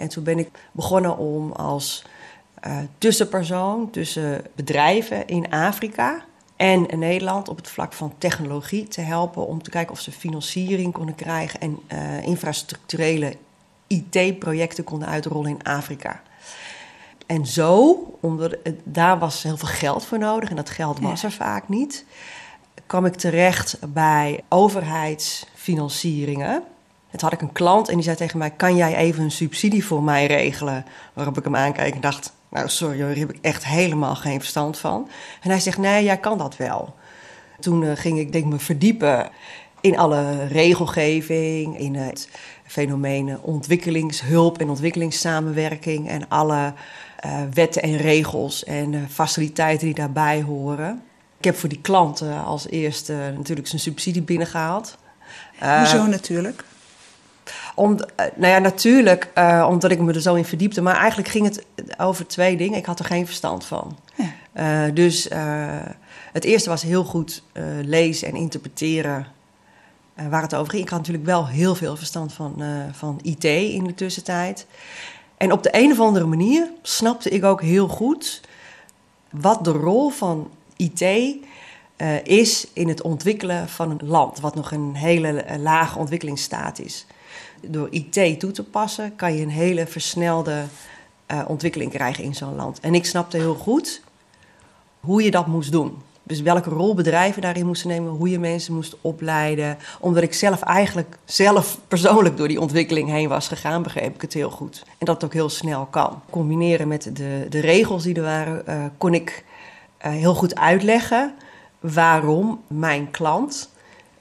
En 0.00 0.08
toen 0.08 0.24
ben 0.24 0.38
ik 0.38 0.48
begonnen 0.72 1.18
om 1.18 1.52
als 1.52 2.04
eh, 2.60 2.78
tussenpersoon 2.98 3.90
tussen 3.90 4.44
bedrijven 4.54 5.26
in 5.26 5.50
Afrika 5.50 6.24
en 6.56 6.86
in 6.86 6.98
Nederland 6.98 7.48
op 7.48 7.56
het 7.56 7.68
vlak 7.68 7.92
van 7.92 8.12
technologie 8.18 8.88
te 8.88 9.00
helpen 9.00 9.46
om 9.46 9.62
te 9.62 9.70
kijken 9.70 9.92
of 9.92 10.00
ze 10.00 10.12
financiering 10.12 10.92
konden 10.92 11.14
krijgen 11.14 11.60
en 11.60 11.78
eh, 11.86 12.22
infrastructurele 12.22 13.36
IT-projecten 13.86 14.84
konden 14.84 15.08
uitrollen 15.08 15.50
in 15.50 15.62
Afrika. 15.62 16.22
En 17.26 17.46
zo, 17.46 17.96
omdat 18.20 18.56
daar 18.84 19.18
was 19.18 19.42
heel 19.42 19.56
veel 19.56 19.68
geld 19.68 20.04
voor 20.04 20.18
nodig 20.18 20.50
en 20.50 20.56
dat 20.56 20.70
geld 20.70 20.98
was 20.98 21.24
er 21.24 21.32
vaak 21.32 21.68
niet, 21.68 22.04
kwam 22.86 23.06
ik 23.06 23.14
terecht 23.14 23.78
bij 23.88 24.40
overheidsfinancieringen. 24.48 26.64
Het 27.10 27.20
had 27.20 27.32
ik 27.32 27.40
een 27.40 27.52
klant 27.52 27.88
en 27.88 27.94
die 27.94 28.04
zei 28.04 28.16
tegen 28.16 28.38
mij: 28.38 28.50
Kan 28.50 28.76
jij 28.76 28.96
even 28.96 29.22
een 29.22 29.30
subsidie 29.30 29.84
voor 29.84 30.02
mij 30.02 30.26
regelen? 30.26 30.84
Waarop 31.12 31.38
ik 31.38 31.44
hem 31.44 31.56
aankeek 31.56 31.94
en 31.94 32.00
dacht: 32.00 32.32
Nou, 32.48 32.68
sorry 32.68 33.02
hoor, 33.02 33.10
hier 33.10 33.26
heb 33.26 33.36
ik 33.36 33.44
echt 33.44 33.66
helemaal 33.66 34.14
geen 34.14 34.40
verstand 34.40 34.78
van. 34.78 35.08
En 35.42 35.50
hij 35.50 35.60
zegt: 35.60 35.78
Nee, 35.78 36.04
jij 36.04 36.18
kan 36.18 36.38
dat 36.38 36.56
wel. 36.56 36.94
Toen 37.60 37.84
eh, 37.84 37.96
ging 37.96 38.18
ik 38.18 38.32
denk 38.32 38.44
ik 38.44 38.50
me 38.50 38.58
verdiepen 38.58 39.30
in 39.80 39.98
alle 39.98 40.46
regelgeving, 40.46 41.78
in 41.78 41.94
het 41.94 42.28
fenomeen 42.66 43.40
ontwikkelingshulp 43.40 44.58
en 44.58 44.68
ontwikkelingssamenwerking 44.68 46.08
en 46.08 46.28
alle 46.28 46.72
eh, 47.16 47.42
wetten 47.54 47.82
en 47.82 47.96
regels 47.96 48.64
en 48.64 48.94
eh, 48.94 49.00
faciliteiten 49.10 49.86
die 49.86 49.94
daarbij 49.94 50.42
horen. 50.42 51.02
Ik 51.38 51.44
heb 51.44 51.56
voor 51.56 51.68
die 51.68 51.80
klanten 51.80 52.44
als 52.44 52.68
eerste 52.68 53.32
natuurlijk 53.36 53.68
zijn 53.68 53.80
subsidie 53.80 54.22
binnengehaald. 54.22 54.98
Eh, 55.58 55.78
Hoezo 55.78 56.06
natuurlijk? 56.06 56.64
Om, 57.74 57.98
eh, 58.16 58.26
nou 58.34 58.52
ja, 58.52 58.58
natuurlijk, 58.58 59.30
eh, 59.34 59.66
omdat 59.70 59.90
ik 59.90 59.98
me 59.98 60.12
er 60.12 60.20
zo 60.20 60.34
in 60.34 60.44
verdiepte. 60.44 60.82
Maar 60.82 60.96
eigenlijk 60.96 61.28
ging 61.28 61.44
het 61.44 61.64
over 61.98 62.26
twee 62.26 62.56
dingen. 62.56 62.78
Ik 62.78 62.86
had 62.86 62.98
er 62.98 63.04
geen 63.04 63.26
verstand 63.26 63.64
van. 63.64 63.96
Ja. 64.14 64.32
Eh, 64.52 64.94
dus 64.94 65.28
het 66.32 66.44
eerste 66.44 66.68
was 66.68 66.82
heel 66.82 67.04
goed 67.04 67.42
lezen 67.82 68.28
en 68.28 68.34
interpreteren 68.34 69.26
waar 70.28 70.42
het 70.42 70.54
over 70.54 70.70
ging. 70.70 70.82
Ik 70.82 70.88
had 70.88 70.98
natuurlijk 70.98 71.26
wel 71.26 71.46
heel 71.46 71.74
veel 71.74 71.96
verstand 71.96 72.32
van, 72.32 72.62
van 72.92 73.18
IT 73.22 73.44
in 73.44 73.84
de 73.84 73.94
tussentijd. 73.94 74.66
En 75.36 75.52
op 75.52 75.62
de 75.62 75.68
een 75.72 75.90
of 75.90 76.00
andere 76.00 76.26
manier 76.26 76.70
snapte 76.82 77.30
ik 77.30 77.44
ook 77.44 77.62
heel 77.62 77.88
goed 77.88 78.40
wat 79.30 79.64
de 79.64 79.70
rol 79.70 80.08
van 80.08 80.50
IT 80.76 81.04
is 82.22 82.66
in 82.72 82.88
het 82.88 83.02
ontwikkelen 83.02 83.68
van 83.68 83.90
een 83.90 84.08
land, 84.08 84.40
wat 84.40 84.54
nog 84.54 84.72
een 84.72 84.94
hele 84.94 85.44
lage 85.58 85.98
ontwikkelingsstaat 85.98 86.78
is. 86.78 87.06
Door 87.60 87.88
IT 87.90 88.40
toe 88.40 88.50
te 88.50 88.64
passen 88.64 89.16
kan 89.16 89.34
je 89.34 89.42
een 89.42 89.50
hele 89.50 89.86
versnelde 89.86 90.64
eh, 91.26 91.40
ontwikkeling 91.46 91.92
krijgen 91.92 92.24
in 92.24 92.34
zo'n 92.34 92.56
land. 92.56 92.80
En 92.80 92.94
ik 92.94 93.06
snapte 93.06 93.36
heel 93.36 93.54
goed 93.54 94.02
hoe 95.00 95.22
je 95.22 95.30
dat 95.30 95.46
moest 95.46 95.72
doen. 95.72 96.02
Dus 96.22 96.40
welke 96.40 96.70
rol 96.70 96.94
bedrijven 96.94 97.42
daarin 97.42 97.66
moesten 97.66 97.88
nemen, 97.88 98.12
hoe 98.12 98.30
je 98.30 98.38
mensen 98.38 98.74
moest 98.74 98.96
opleiden. 99.00 99.78
Omdat 100.00 100.22
ik 100.22 100.34
zelf 100.34 100.62
eigenlijk 100.62 101.16
zelf 101.24 101.78
persoonlijk 101.88 102.36
door 102.36 102.48
die 102.48 102.60
ontwikkeling 102.60 103.08
heen 103.08 103.28
was 103.28 103.48
gegaan, 103.48 103.82
begreep 103.82 104.14
ik 104.14 104.20
het 104.20 104.32
heel 104.32 104.50
goed. 104.50 104.82
En 104.98 105.06
dat 105.06 105.14
het 105.14 105.24
ook 105.24 105.32
heel 105.32 105.48
snel 105.48 105.86
kan. 105.86 106.22
Combineren 106.30 106.88
met 106.88 107.10
de, 107.16 107.46
de 107.48 107.60
regels 107.60 108.02
die 108.02 108.14
er 108.14 108.22
waren, 108.22 108.66
eh, 108.66 108.84
kon 108.98 109.14
ik 109.14 109.44
eh, 109.96 110.12
heel 110.12 110.34
goed 110.34 110.54
uitleggen 110.54 111.34
waarom 111.80 112.60
mijn 112.66 113.10
klant 113.10 113.70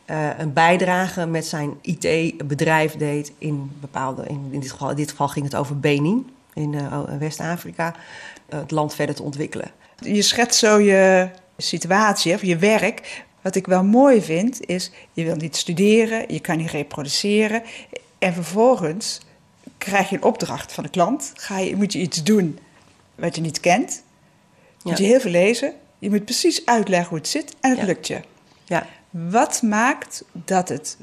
eh, 0.10 0.30
een 0.38 0.54
bijdrage 0.54 1.26
met 1.26 1.46
zijn 1.46 1.78
IT-bedrijf 1.82 2.96
deed 2.96 3.32
in 3.38 3.72
bepaalde, 3.80 4.24
in, 4.28 4.50
in, 4.52 4.60
dit 4.60 4.72
geval, 4.72 4.90
in 4.90 4.96
dit 4.96 5.10
geval 5.10 5.28
ging 5.28 5.46
het 5.46 5.56
over 5.56 5.80
Benin 5.80 6.30
in 6.54 6.74
eh, 6.74 7.02
West-Afrika, 7.20 7.96
eh, 8.46 8.60
het 8.60 8.72
land 8.72 8.96
verder 8.96 9.16
te 9.16 9.24
ontwikkelen. 9.24 9.72
Je 10.00 10.22
schetst 10.22 10.60
zo 10.60 10.80
je 10.80 11.30
situatie, 11.58 12.34
of 12.34 12.42
je 12.42 12.58
werk. 12.58 13.24
Wat 13.42 13.56
ik 13.56 13.66
wel 13.68 13.84
mooi 13.84 14.22
vind, 14.22 14.66
is 14.66 14.92
je 15.14 15.24
wil 15.24 15.36
niet 15.36 15.56
studeren, 15.56 16.34
je 16.34 16.40
kan 16.40 16.58
niet 16.58 16.70
reproduceren. 16.72 17.64
En 18.20 18.34
vervolgens 18.34 19.20
krijg 19.78 20.10
je 20.10 20.16
een 20.16 20.24
opdracht 20.24 20.74
van 20.74 20.84
de 20.84 20.90
klant. 20.90 21.32
Ga 21.36 21.60
je, 21.60 21.76
moet 21.76 21.94
je 21.94 22.00
iets 22.00 22.24
doen 22.24 22.60
wat 23.16 23.36
je 23.36 23.42
niet 23.42 23.60
kent. 23.60 24.04
Moet 24.84 24.98
Ja. 24.98 25.04
je 25.06 25.10
heel 25.12 25.20
veel 25.20 25.32
lezen. 25.32 25.74
Je 26.00 26.10
moet 26.10 26.26
precies 26.26 26.66
uitleggen 26.66 27.10
hoe 27.10 27.18
het 27.18 27.28
zit 27.28 27.56
en 27.60 27.70
het 27.70 27.80
Ja. 27.80 27.86
lukt 27.86 28.08
je. 28.08 28.20
Ja. 28.66 28.88
Wat 29.10 29.62
maakt 29.62 30.24
dat 30.32 30.70
het 30.70 30.98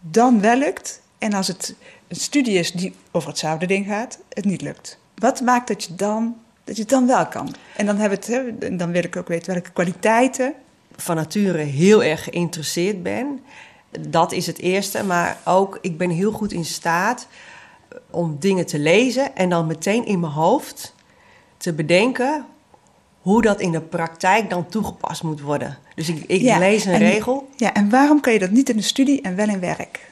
dan 0.00 0.40
wel 0.40 0.56
lukt 0.56 1.02
en 1.18 1.32
als 1.32 1.48
het 1.48 1.74
een 2.08 2.16
studie 2.16 2.58
is 2.58 2.72
die 2.72 2.94
over 3.10 3.28
hetzelfde 3.28 3.66
ding 3.66 3.86
gaat, 3.86 4.18
het 4.28 4.44
niet 4.44 4.62
lukt? 4.62 4.98
Wat 5.14 5.40
maakt 5.40 5.68
dat 5.68 5.84
je, 5.84 5.94
dan, 5.94 6.36
dat 6.64 6.76
je 6.76 6.82
het 6.82 6.90
dan 6.90 7.06
wel 7.06 7.26
kan? 7.26 7.54
En 7.76 7.86
dan, 7.86 7.96
hebben 7.96 8.18
het, 8.18 8.78
dan 8.78 8.92
wil 8.92 9.04
ik 9.04 9.16
ook 9.16 9.28
weten 9.28 9.52
welke 9.52 9.72
kwaliteiten. 9.72 10.54
van 10.96 11.16
nature 11.16 11.58
heel 11.58 12.02
erg 12.02 12.24
geïnteresseerd 12.24 13.02
ben. 13.02 13.40
Dat 14.08 14.32
is 14.32 14.46
het 14.46 14.58
eerste. 14.58 15.04
Maar 15.04 15.38
ook, 15.44 15.78
ik 15.80 15.98
ben 15.98 16.10
heel 16.10 16.32
goed 16.32 16.52
in 16.52 16.64
staat 16.64 17.26
om 18.10 18.36
dingen 18.38 18.66
te 18.66 18.78
lezen 18.78 19.36
en 19.36 19.48
dan 19.48 19.66
meteen 19.66 20.06
in 20.06 20.20
mijn 20.20 20.32
hoofd 20.32 20.94
te 21.56 21.72
bedenken 21.72 22.46
hoe 23.22 23.42
dat 23.42 23.60
in 23.60 23.72
de 23.72 23.80
praktijk 23.80 24.50
dan 24.50 24.68
toegepast 24.68 25.22
moet 25.22 25.40
worden. 25.40 25.78
Dus 25.94 26.08
ik, 26.08 26.24
ik 26.26 26.40
Ja, 26.40 26.58
lees 26.58 26.84
een 26.84 26.92
en- 26.92 26.98
regel, 26.98 27.48
Ja, 27.56 27.74
en 27.74 27.90
waarom 27.90 28.20
kan 28.20 28.32
je 28.32 28.38
dat 28.38 28.50
niet 28.50 28.68
in 28.68 28.76
de 28.76 28.82
studie 28.82 29.20
en 29.22 29.36
wel 29.36 29.48
in 29.48 29.60
werk? 29.60 30.10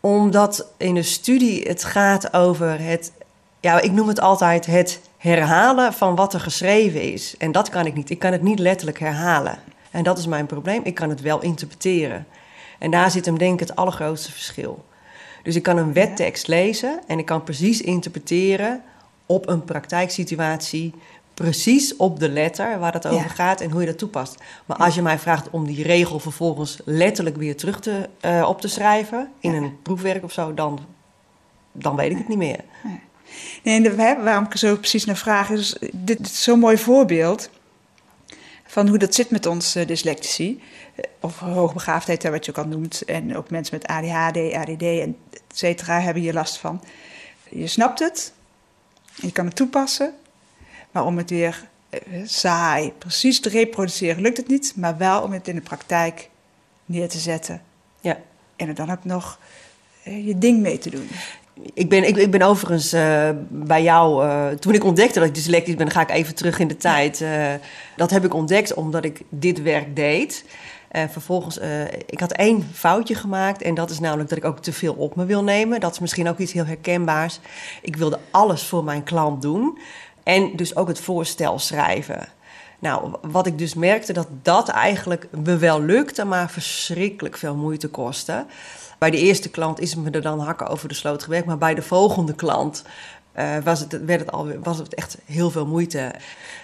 omdat 0.00 0.66
in 0.76 0.94
de 0.94 1.02
studie 1.02 1.62
het 1.68 1.84
gaat 1.84 2.32
over 2.34 2.80
het, 2.80 3.12
ja, 3.60 3.80
ik 3.80 3.92
noem 3.92 4.08
het 4.08 4.20
altijd 4.20 4.66
het, 4.66 5.00
herhalen 5.16 5.92
van 5.92 6.14
wat 6.14 6.34
er 6.34 6.40
geschreven 6.40 7.12
is. 7.12 7.34
En 7.38 7.52
dat 7.52 7.68
kan 7.68 7.86
ik 7.86 7.94
niet. 7.94 8.10
Ik 8.10 8.18
kan 8.18 8.32
het 8.32 8.42
niet 8.42 8.58
letterlijk 8.58 8.98
herhalen. 8.98 9.58
En 9.90 10.02
dat 10.02 10.18
is 10.18 10.26
mijn 10.26 10.46
probleem. 10.46 10.80
Ik 10.84 10.94
kan 10.94 11.08
het 11.08 11.20
wel 11.20 11.40
interpreteren. 11.42 12.26
En 12.78 12.90
daar 12.90 13.10
zit 13.10 13.24
hem 13.26 13.38
denk 13.38 13.52
ik 13.60 13.68
het 13.68 13.76
allergrootste 13.76 14.32
verschil. 14.32 14.84
Dus 15.42 15.56
ik 15.56 15.62
kan 15.62 15.76
een 15.76 15.92
wettekst 15.92 16.46
lezen 16.48 17.00
en 17.06 17.18
ik 17.18 17.26
kan 17.26 17.44
precies 17.44 17.80
interpreteren 17.80 18.82
op 19.26 19.48
een 19.48 19.64
praktijksituatie, 19.64 20.94
precies 21.34 21.96
op 21.96 22.18
de 22.20 22.28
letter 22.28 22.78
waar 22.78 22.92
het 22.92 23.06
over 23.06 23.18
Ja. 23.18 23.28
gaat 23.28 23.60
en 23.60 23.70
hoe 23.70 23.80
je 23.80 23.86
dat 23.86 23.98
toepast. 23.98 24.36
Maar 24.66 24.76
als 24.76 24.94
je 24.94 25.02
mij 25.02 25.18
vraagt 25.18 25.50
om 25.50 25.66
die 25.66 25.82
regel 25.82 26.18
vervolgens 26.18 26.78
letterlijk 26.84 27.36
weer 27.36 27.56
terug 27.56 27.80
te, 27.80 28.08
eh, 28.20 28.44
op 28.48 28.60
te 28.60 28.68
schrijven 28.68 29.30
in 29.40 29.52
Ja. 29.52 29.56
een 29.60 29.82
proefwerk 29.82 30.24
of 30.24 30.32
zo, 30.32 30.54
dan, 30.54 30.78
dan 31.72 31.96
weet 31.96 32.10
ik 32.10 32.18
het 32.18 32.28
niet 32.28 32.38
meer. 32.38 32.60
Nee, 33.62 33.76
en 33.76 33.82
de- 33.82 33.94
waarom 33.96 34.44
ik 34.44 34.52
er 34.52 34.58
zo 34.58 34.76
precies 34.76 35.04
naar 35.04 35.16
vraag 35.16 35.50
is, 35.50 35.76
dit 35.92 36.20
is 36.20 36.42
zo'n 36.42 36.58
mooi 36.58 36.78
voorbeeld 36.78 37.50
van 38.66 38.88
hoe 38.88 38.98
dat 38.98 39.14
zit 39.14 39.30
met 39.30 39.46
ons 39.46 39.72
dyslectici. 39.72 40.62
Eh, 40.94 41.04
Of 41.20 41.38
hoogbegaafdheid, 41.38 42.22
hè, 42.22 42.30
wat 42.30 42.44
je 42.44 42.50
ook 42.50 42.58
al 42.64 42.66
noemt. 42.70 43.02
En 43.04 43.36
ook 43.36 43.50
mensen 43.50 43.74
met 43.80 43.86
ADHD, 43.86 44.52
ADD 44.54 44.82
en 44.82 45.16
et 45.32 45.42
cetera 45.52 46.00
hebben 46.00 46.22
hier 46.22 46.32
last 46.32 46.56
van. 46.58 46.82
Je 47.50 47.66
snapt 47.66 47.98
het, 47.98 48.32
je 49.14 49.32
kan 49.32 49.46
het 49.46 49.56
toepassen, 49.56 50.14
maar 50.90 51.04
om 51.04 51.16
het 51.16 51.30
weer 51.30 51.68
eh, 51.90 52.20
saai, 52.24 52.92
precies 52.98 53.40
te 53.40 53.48
reproduceren 53.48 54.22
lukt 54.22 54.36
het 54.36 54.48
niet. 54.48 54.72
Maar 54.76 54.96
wel 54.96 55.22
om 55.22 55.32
het 55.32 55.48
in 55.48 55.54
de 55.54 55.60
praktijk 55.60 56.30
neer 56.84 57.08
te 57.08 57.18
zetten. 57.18 57.62
Ja. 58.00 58.18
En 58.56 58.68
er 58.68 58.74
dan 58.74 58.90
ook 58.90 59.04
nog 59.04 59.38
eh, 60.02 60.26
je 60.26 60.38
ding 60.38 60.60
mee 60.60 60.78
te 60.78 60.90
doen. 60.90 61.08
Ik 61.74 61.88
ben, 61.88 62.08
ik, 62.08 62.16
ik 62.16 62.30
ben 62.30 62.42
overigens 62.42 62.92
eh, 62.92 63.30
bij 63.48 63.82
jou, 63.82 64.26
toen 64.56 64.74
ik 64.74 64.84
ontdekte 64.84 65.18
dat 65.18 65.28
ik 65.28 65.34
dyslectisch 65.34 65.74
ben, 65.74 65.90
ga 65.90 66.00
ik 66.00 66.10
even 66.10 66.34
terug 66.34 66.58
in 66.58 66.68
de 66.68 66.76
tijd. 66.76 67.24
Dat 67.96 68.10
heb 68.10 68.24
ik 68.24 68.34
ontdekt 68.34 68.74
omdat 68.74 69.04
ik 69.04 69.20
dit 69.28 69.62
werk 69.62 69.96
deed. 69.96 70.44
En 70.94 71.10
vervolgens, 71.10 71.58
eh, 71.58 71.82
ik 72.06 72.20
had 72.20 72.32
één 72.32 72.68
foutje 72.72 73.14
gemaakt 73.14 73.62
en 73.62 73.74
dat 73.74 73.90
is 73.90 74.00
namelijk 74.00 74.28
dat 74.28 74.38
ik 74.38 74.44
ook 74.44 74.58
te 74.58 74.72
veel 74.72 74.94
op 74.94 75.16
me 75.16 75.24
wil 75.24 75.42
nemen. 75.42 75.80
Dat 75.80 75.92
is 75.92 75.98
misschien 75.98 76.28
ook 76.28 76.38
iets 76.38 76.52
heel 76.52 76.66
herkenbaars. 76.66 77.40
Ik 77.82 77.96
wilde 77.96 78.18
alles 78.30 78.62
voor 78.62 78.84
mijn 78.84 79.02
klant 79.02 79.42
doen 79.42 79.78
en 80.22 80.56
dus 80.56 80.76
ook 80.76 80.88
het 80.88 81.00
voorstel 81.00 81.58
schrijven. 81.58 82.28
Nou, 82.78 83.12
wat 83.22 83.46
ik 83.46 83.58
dus 83.58 83.74
merkte, 83.74 84.12
dat 84.12 84.28
dat 84.42 84.68
eigenlijk 84.68 85.28
me 85.30 85.56
wel 85.56 85.82
lukte, 85.82 86.24
maar 86.24 86.50
verschrikkelijk 86.50 87.36
veel 87.36 87.54
moeite 87.54 87.88
kostte. 87.88 88.46
Bij 88.98 89.10
de 89.10 89.18
eerste 89.18 89.50
klant 89.50 89.80
is 89.80 89.94
me 89.94 90.10
er 90.10 90.22
dan 90.22 90.40
hakken 90.40 90.66
over 90.66 90.88
de 90.88 90.94
sloot 90.94 91.22
gewerkt, 91.22 91.46
maar 91.46 91.58
bij 91.58 91.74
de 91.74 91.82
volgende 91.82 92.34
klant 92.34 92.84
eh, 93.34 93.56
was, 93.64 93.80
het, 93.80 94.04
werd 94.04 94.20
het 94.20 94.32
al, 94.32 94.48
was 94.62 94.78
het 94.78 94.94
echt 94.94 95.18
heel 95.24 95.50
veel 95.50 95.66
moeite. 95.66 96.12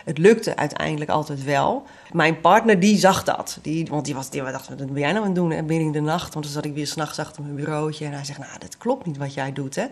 Het 0.04 0.18
lukte 0.18 0.56
uiteindelijk 0.56 1.10
altijd 1.10 1.44
wel. 1.44 1.86
Mijn 2.12 2.40
partner 2.40 2.80
die 2.80 2.98
zag 2.98 3.24
dat, 3.24 3.58
die, 3.62 3.86
want 3.86 4.04
die, 4.04 4.14
was, 4.14 4.30
die 4.30 4.42
dacht, 4.42 4.68
wat 4.68 4.76
ben 4.76 5.00
jij 5.00 5.12
nou 5.12 5.16
aan 5.16 5.24
het 5.24 5.34
doen? 5.34 5.52
En 5.52 5.66
binnen 5.66 5.86
in 5.86 5.92
de 5.92 6.00
nacht, 6.00 6.32
want 6.32 6.44
dan 6.44 6.54
zat 6.54 6.64
ik 6.64 6.74
weer 6.74 6.86
s'nachts 6.86 7.18
achter 7.18 7.42
mijn 7.42 7.54
bureautje 7.54 8.04
en 8.04 8.12
hij 8.12 8.24
zegt, 8.24 8.38
nou, 8.38 8.58
dat 8.58 8.78
klopt 8.78 9.06
niet 9.06 9.16
wat 9.16 9.34
jij 9.34 9.52
doet, 9.52 9.74
hè. 9.74 9.86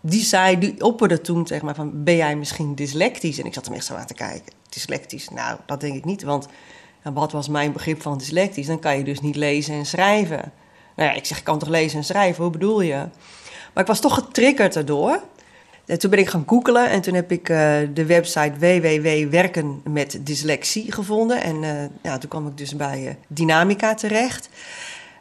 Die 0.00 0.22
zei, 0.22 0.58
die 0.58 0.84
opperde 0.84 1.20
toen 1.20 1.46
zeg 1.46 1.62
maar 1.62 1.74
van, 1.74 2.04
ben 2.04 2.16
jij 2.16 2.36
misschien 2.36 2.74
dyslectisch? 2.74 3.38
En 3.38 3.46
ik 3.46 3.54
zat 3.54 3.64
hem 3.64 3.74
echt 3.74 3.84
zo 3.84 3.94
aan 3.94 4.06
te 4.06 4.14
kijken. 4.14 4.52
Dyslectisch? 4.68 5.28
Nou, 5.28 5.58
dat 5.66 5.80
denk 5.80 5.94
ik 5.94 6.04
niet, 6.04 6.22
want 6.22 6.48
ja, 7.04 7.12
wat 7.12 7.32
was 7.32 7.48
mijn 7.48 7.72
begrip 7.72 8.02
van 8.02 8.18
dyslectisch? 8.18 8.66
Dan 8.66 8.78
kan 8.78 8.98
je 8.98 9.04
dus 9.04 9.20
niet 9.20 9.36
lezen 9.36 9.74
en 9.74 9.86
schrijven. 9.86 10.52
Nou 10.96 11.08
ja, 11.10 11.16
ik 11.16 11.26
zeg, 11.26 11.38
ik 11.38 11.44
kan 11.44 11.58
toch 11.58 11.68
lezen 11.68 11.98
en 11.98 12.04
schrijven, 12.04 12.42
hoe 12.42 12.52
bedoel 12.52 12.80
je? 12.80 13.08
Maar 13.72 13.82
ik 13.82 13.86
was 13.86 14.00
toch 14.00 14.14
getriggerd 14.14 14.76
erdoor. 14.76 15.22
En 15.90 15.98
toen 15.98 16.10
ben 16.10 16.18
ik 16.18 16.28
gaan 16.28 16.44
googelen 16.46 16.90
en 16.90 17.00
toen 17.00 17.14
heb 17.14 17.32
ik 17.32 17.48
eh, 17.48 17.76
de 17.94 18.06
website 18.06 18.52
www.werken 18.58 19.80
met 19.84 20.20
dyslexie 20.20 20.92
gevonden. 20.92 21.42
En 21.42 21.64
eh, 21.64 21.70
ja, 22.02 22.18
toen 22.18 22.30
kwam 22.30 22.46
ik 22.46 22.56
dus 22.56 22.76
bij 22.76 23.06
eh, 23.06 23.14
Dynamica 23.28 23.94
terecht. 23.94 24.48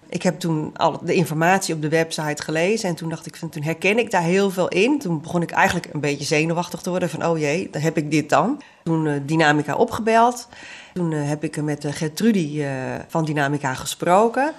Ik 0.10 0.24
heb 0.24 0.40
toen 0.40 0.78
al 0.78 1.00
de 1.04 1.14
informatie 1.14 1.74
op 1.76 1.82
de 1.82 1.90
website 1.90 2.44
gelezen 2.44 2.90
en 2.90 2.96
toen 2.96 3.10
dacht 3.10 3.26
ik, 3.26 3.36
van, 3.36 3.50
toen 3.50 3.64
herken 3.64 3.98
ik 3.98 4.12
daar 4.12 4.22
heel 4.22 4.52
veel 4.52 4.68
in. 4.68 5.00
Toen 5.00 5.22
begon 5.22 5.42
ik 5.42 5.52
eigenlijk 5.52 5.94
een 5.94 6.00
beetje 6.00 6.26
zenuwachtig 6.26 6.82
te 6.82 6.90
worden 6.90 7.10
van, 7.10 7.26
oh 7.26 7.38
jee, 7.38 7.70
dan 7.72 7.82
heb 7.82 7.98
ik 7.98 8.12
dit 8.12 8.30
dan. 8.30 8.62
Toen 8.84 9.08
eh, 9.08 9.14
Dynamica 9.26 9.76
opgebeld. 9.76 10.48
Toen 10.94 11.12
heb 11.12 11.44
ik 11.44 11.62
met 11.62 11.86
uh, 11.86 11.92
Gertrudie 11.92 12.62
uh, 12.62 12.70
van 13.08 13.26
Dynamica 13.26 13.74
gesproken. 13.74 14.54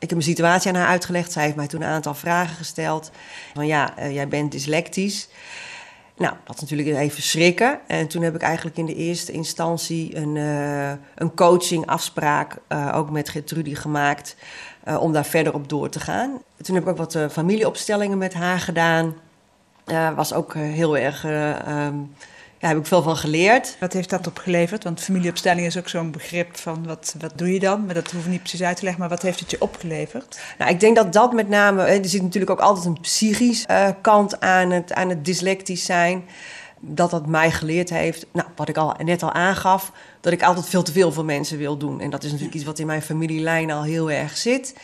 Ik 0.00 0.08
heb 0.08 0.18
mijn 0.18 0.30
situatie 0.30 0.70
aan 0.70 0.76
haar 0.76 0.88
uitgelegd. 0.88 1.32
Zij 1.32 1.44
heeft 1.44 1.56
mij 1.56 1.66
toen 1.66 1.82
een 1.82 1.88
aantal 1.88 2.14
vragen 2.14 2.56
gesteld. 2.56 3.10
Van 3.54 3.66
ja, 3.66 3.98
uh, 3.98 4.14
jij 4.14 4.28
bent 4.28 4.52
dyslectisch. 4.52 5.28
Nou, 6.16 6.34
dat 6.44 6.54
is 6.54 6.60
natuurlijk 6.60 6.98
even 6.98 7.22
schrikken. 7.22 7.80
En 7.86 8.08
toen 8.08 8.22
heb 8.22 8.34
ik 8.34 8.40
eigenlijk 8.40 8.76
in 8.76 8.86
de 8.86 8.94
eerste 8.94 9.32
instantie 9.32 10.16
een, 10.16 10.36
uh, 10.36 10.90
een 11.14 11.34
coaching-afspraak 11.34 12.56
uh, 12.68 12.92
ook 12.94 13.10
met 13.10 13.28
Gertrudie 13.28 13.76
gemaakt. 13.76 14.36
Om 14.98 15.12
daar 15.12 15.24
verder 15.24 15.54
op 15.54 15.68
door 15.68 15.88
te 15.88 16.00
gaan. 16.00 16.42
Toen 16.62 16.74
heb 16.74 16.84
ik 16.84 16.90
ook 16.90 16.96
wat 16.96 17.18
familieopstellingen 17.32 18.18
met 18.18 18.34
haar 18.34 18.60
gedaan. 18.60 19.14
was 20.14 20.32
ook 20.32 20.54
heel 20.54 20.96
erg. 20.96 21.24
Um, 21.68 22.14
ja, 22.60 22.68
heb 22.68 22.76
ik 22.76 22.86
veel 22.86 23.02
van 23.02 23.16
geleerd. 23.16 23.76
Wat 23.78 23.92
heeft 23.92 24.10
dat 24.10 24.26
opgeleverd? 24.26 24.84
Want 24.84 25.00
familieopstelling 25.00 25.66
is 25.66 25.78
ook 25.78 25.88
zo'n 25.88 26.10
begrip 26.10 26.56
van 26.56 26.86
wat, 26.86 27.14
wat 27.18 27.32
doe 27.34 27.52
je 27.52 27.60
dan? 27.60 27.84
Maar 27.84 27.94
dat 27.94 28.10
hoef 28.10 28.24
ik 28.24 28.30
niet 28.30 28.40
precies 28.40 28.62
uit 28.62 28.76
te 28.76 28.82
leggen. 28.82 29.00
Maar 29.00 29.10
wat 29.10 29.22
heeft 29.22 29.40
het 29.40 29.50
je 29.50 29.60
opgeleverd? 29.60 30.40
Nou, 30.58 30.70
ik 30.70 30.80
denk 30.80 30.96
dat 30.96 31.12
dat 31.12 31.32
met 31.32 31.48
name... 31.48 31.82
Er 31.82 32.08
zit 32.08 32.22
natuurlijk 32.22 32.50
ook 32.50 32.60
altijd 32.60 32.86
een 32.86 33.00
psychisch 33.00 33.64
uh, 33.70 33.88
kant 34.00 34.40
aan 34.40 34.70
het, 34.70 34.92
aan 34.92 35.08
het 35.08 35.24
dyslectisch 35.24 35.84
zijn. 35.84 36.24
Dat 36.80 37.10
dat 37.10 37.26
mij 37.26 37.50
geleerd 37.50 37.90
heeft, 37.90 38.26
nou, 38.32 38.48
wat 38.56 38.68
ik 38.68 38.76
al 38.76 38.94
net 39.04 39.22
al 39.22 39.32
aangaf... 39.32 39.92
dat 40.20 40.32
ik 40.32 40.42
altijd 40.42 40.68
veel 40.68 40.82
te 40.82 40.92
veel 40.92 41.12
voor 41.12 41.24
mensen 41.24 41.58
wil 41.58 41.76
doen. 41.76 42.00
En 42.00 42.10
dat 42.10 42.24
is 42.24 42.30
natuurlijk 42.30 42.56
iets 42.56 42.66
wat 42.66 42.78
in 42.78 42.86
mijn 42.86 43.02
familielijn 43.02 43.70
al 43.70 43.82
heel 43.82 44.10
erg 44.10 44.36
zit... 44.36 44.74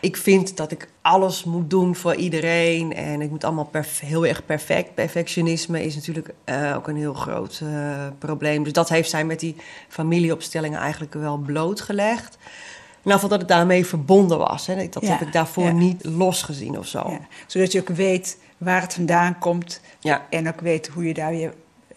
Ik 0.00 0.16
vind 0.16 0.56
dat 0.56 0.70
ik 0.70 0.88
alles 1.02 1.44
moet 1.44 1.70
doen 1.70 1.96
voor 1.96 2.14
iedereen 2.14 2.94
en 2.94 3.20
ik 3.20 3.30
moet 3.30 3.44
allemaal 3.44 3.70
heel 4.00 4.26
erg 4.26 4.44
perfect. 4.44 4.94
Perfectionisme 4.94 5.84
is 5.84 5.94
natuurlijk 5.94 6.34
uh, 6.44 6.72
ook 6.76 6.88
een 6.88 6.96
heel 6.96 7.14
groot 7.14 7.60
uh, 7.62 8.06
probleem. 8.18 8.62
Dus 8.62 8.72
dat 8.72 8.88
heeft 8.88 9.10
zij 9.10 9.24
met 9.24 9.40
die 9.40 9.56
familieopstellingen 9.88 10.80
eigenlijk 10.80 11.14
wel 11.14 11.36
blootgelegd. 11.36 12.38
Nou, 13.02 13.20
dat 13.20 13.30
het 13.30 13.48
daarmee 13.48 13.86
verbonden 13.86 14.38
was. 14.38 14.66
Hè. 14.66 14.88
Dat 14.88 15.02
ja, 15.02 15.08
heb 15.08 15.20
ik 15.20 15.32
daarvoor 15.32 15.64
ja. 15.64 15.72
niet 15.72 16.04
losgezien 16.04 16.78
of 16.78 16.86
zo. 16.86 17.10
Ja. 17.10 17.20
Zodat 17.46 17.72
je 17.72 17.80
ook 17.80 17.88
weet 17.88 18.38
waar 18.58 18.80
het 18.80 18.94
vandaan 18.94 19.38
komt 19.38 19.80
en 20.30 20.48
ook 20.48 20.60
weet 20.60 20.88
hoe 20.88 21.04
je 21.04 21.14
daar 21.14 21.30
weer 21.30 21.54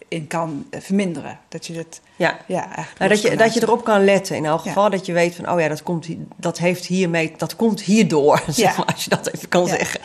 in 0.07 0.27
kan 0.27 0.65
verminderen. 0.71 1.39
Dat 1.47 1.67
je 1.67 1.73
dat, 1.73 2.01
ja. 2.21 2.37
Ja, 2.45 2.63
eigenlijk 2.75 2.97
nou, 2.97 3.09
dat, 3.09 3.21
je, 3.21 3.37
dat 3.37 3.53
je 3.53 3.61
erop 3.61 3.83
kan 3.83 4.03
letten. 4.03 4.35
In 4.35 4.45
elk 4.45 4.61
geval 4.61 4.89
dat 4.89 5.05
je 5.05 5.13
weet 5.13 5.35
van, 5.35 5.51
oh 5.51 5.59
ja, 5.59 5.67
dat, 5.67 5.83
komt, 5.83 6.07
dat 6.35 6.57
heeft 6.57 6.85
hiermee, 6.85 7.33
dat 7.37 7.55
komt 7.55 7.81
hierdoor, 7.81 8.43
zeg 8.47 8.77
maar, 8.77 8.85
als 8.85 9.03
je 9.03 9.09
dat 9.09 9.33
even 9.33 9.49
kan 9.49 9.67
zeggen. 9.67 9.99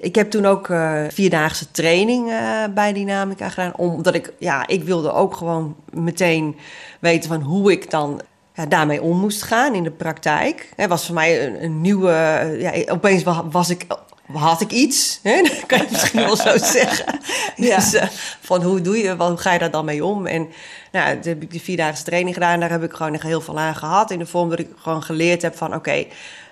Ik 0.00 0.14
heb 0.14 0.30
toen 0.30 0.46
ook 0.46 0.68
uh, 0.68 1.02
vierdaagse 1.08 1.70
training 1.70 2.28
uh, 2.28 2.64
bij 2.74 2.92
Dynamica 2.92 3.48
gedaan, 3.48 3.76
omdat 3.76 4.14
ik, 4.14 4.32
ja, 4.38 4.66
ik 4.66 4.84
wilde 4.84 5.12
ook 5.12 5.36
gewoon 5.36 5.76
meteen 5.90 6.56
weten 6.98 7.28
van 7.28 7.42
hoe 7.42 7.72
ik 7.72 7.90
dan 7.90 8.20
ja, 8.54 8.66
daarmee 8.66 9.02
om 9.02 9.18
moest 9.18 9.42
gaan 9.42 9.74
in 9.74 9.82
de 9.82 9.90
praktijk. 9.90 10.72
Het 10.76 10.88
was 10.88 11.06
voor 11.06 11.14
mij 11.14 11.46
een, 11.46 11.64
een 11.64 11.80
nieuwe, 11.80 12.12
ja, 12.58 12.92
opeens 12.92 13.22
was 13.50 13.70
ik 13.70 13.86
had 14.32 14.60
ik 14.60 14.70
iets, 14.70 15.20
hè? 15.22 15.42
dat 15.48 15.66
kan 15.66 15.78
je 15.78 15.86
misschien 15.90 16.20
wel 16.20 16.36
zo 16.36 16.56
zeggen. 16.78 17.20
Ja. 17.56 17.76
Dus, 17.76 17.94
uh, 17.94 18.02
van 18.40 18.62
hoe 18.62 18.80
doe 18.80 18.98
je, 18.98 19.16
hoe 19.16 19.36
ga 19.36 19.52
je 19.52 19.58
daar 19.58 19.70
dan 19.70 19.84
mee 19.84 20.04
om? 20.04 20.26
En 20.26 20.48
nou, 20.92 21.12
toen 21.20 21.32
heb 21.32 21.42
ik 21.42 21.50
die 21.50 21.60
vierdaagse 21.60 22.04
training 22.04 22.34
gedaan. 22.34 22.60
Daar 22.60 22.70
heb 22.70 22.82
ik 22.82 22.92
gewoon 22.92 23.14
echt 23.14 23.22
heel 23.22 23.40
veel 23.40 23.58
aan 23.58 23.74
gehad. 23.74 24.10
In 24.10 24.18
de 24.18 24.26
vorm 24.26 24.48
dat 24.48 24.58
ik 24.58 24.68
gewoon 24.76 25.02
geleerd 25.02 25.42
heb 25.42 25.56
van... 25.56 25.74
oké, 25.74 26.06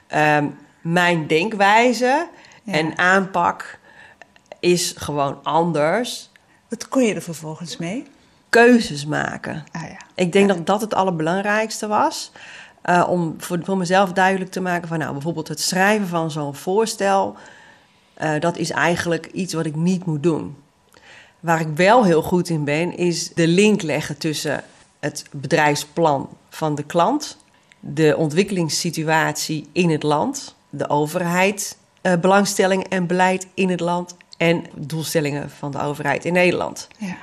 okay, 0.05 0.37
um, 0.39 0.59
mijn 0.81 1.27
denkwijze 1.27 2.27
ja. 2.63 2.73
en 2.73 2.99
aanpak 2.99 3.79
is 4.61 4.95
gewoon 4.97 5.39
anders. 5.43 6.31
Wat 6.69 6.89
kon 6.89 7.03
je 7.03 7.15
er 7.15 7.23
vervolgens 7.23 7.77
mee? 7.77 8.07
Keuzes 8.49 9.07
maken. 9.07 9.65
Ah, 9.73 9.83
ja. 9.83 9.97
Ik 10.15 10.33
denk 10.33 10.49
dat 10.49 10.67
dat 10.67 10.81
het 10.81 10.95
allerbelangrijkste 10.95 11.87
was. 11.87 12.33
Uh, 12.85 13.07
om 13.09 13.35
voor, 13.39 13.59
voor 13.63 13.77
mezelf 13.77 14.13
duidelijk 14.13 14.51
te 14.51 14.61
maken 14.61 14.89
van... 14.89 14.99
nou, 14.99 15.13
bijvoorbeeld 15.13 15.49
het 15.49 15.61
schrijven 15.61 16.09
van 16.09 16.31
zo'n 16.31 16.55
voorstel... 16.55 17.37
Uh, 18.23 18.41
dat 18.41 18.57
is 18.57 18.71
eigenlijk 18.71 19.27
iets 19.27 19.55
wat 19.55 19.67
ik 19.67 19.77
niet 19.77 20.05
moet 20.05 20.23
doen. 20.23 20.57
Waar 21.41 21.61
ik 21.61 21.69
wel 21.75 22.05
heel 22.05 22.23
goed 22.23 22.49
in 22.49 22.65
ben, 22.65 22.97
is 22.97 23.29
de 23.35 23.47
link 23.49 23.83
leggen 23.83 24.19
tussen 24.19 24.65
het 25.01 25.25
bedrijfsplan 25.33 26.29
van 26.49 26.75
de 26.75 26.83
klant, 26.83 27.37
de 27.81 28.15
ontwikkelingssituatie 28.17 29.69
in 29.73 29.91
het 29.91 30.03
land, 30.03 30.55
de 30.71 30.89
overheid, 30.89 31.77
uh, 32.03 32.13
belangstelling 32.17 32.85
en 32.85 33.07
beleid 33.07 33.47
in 33.55 33.69
het 33.69 33.81
land 33.81 34.17
en 34.37 34.65
doelstellingen 34.77 35.51
van 35.51 35.71
de 35.71 35.81
overheid 35.81 36.25
in 36.25 36.33
Nederland. 36.33 36.89
Ja. 36.97 37.17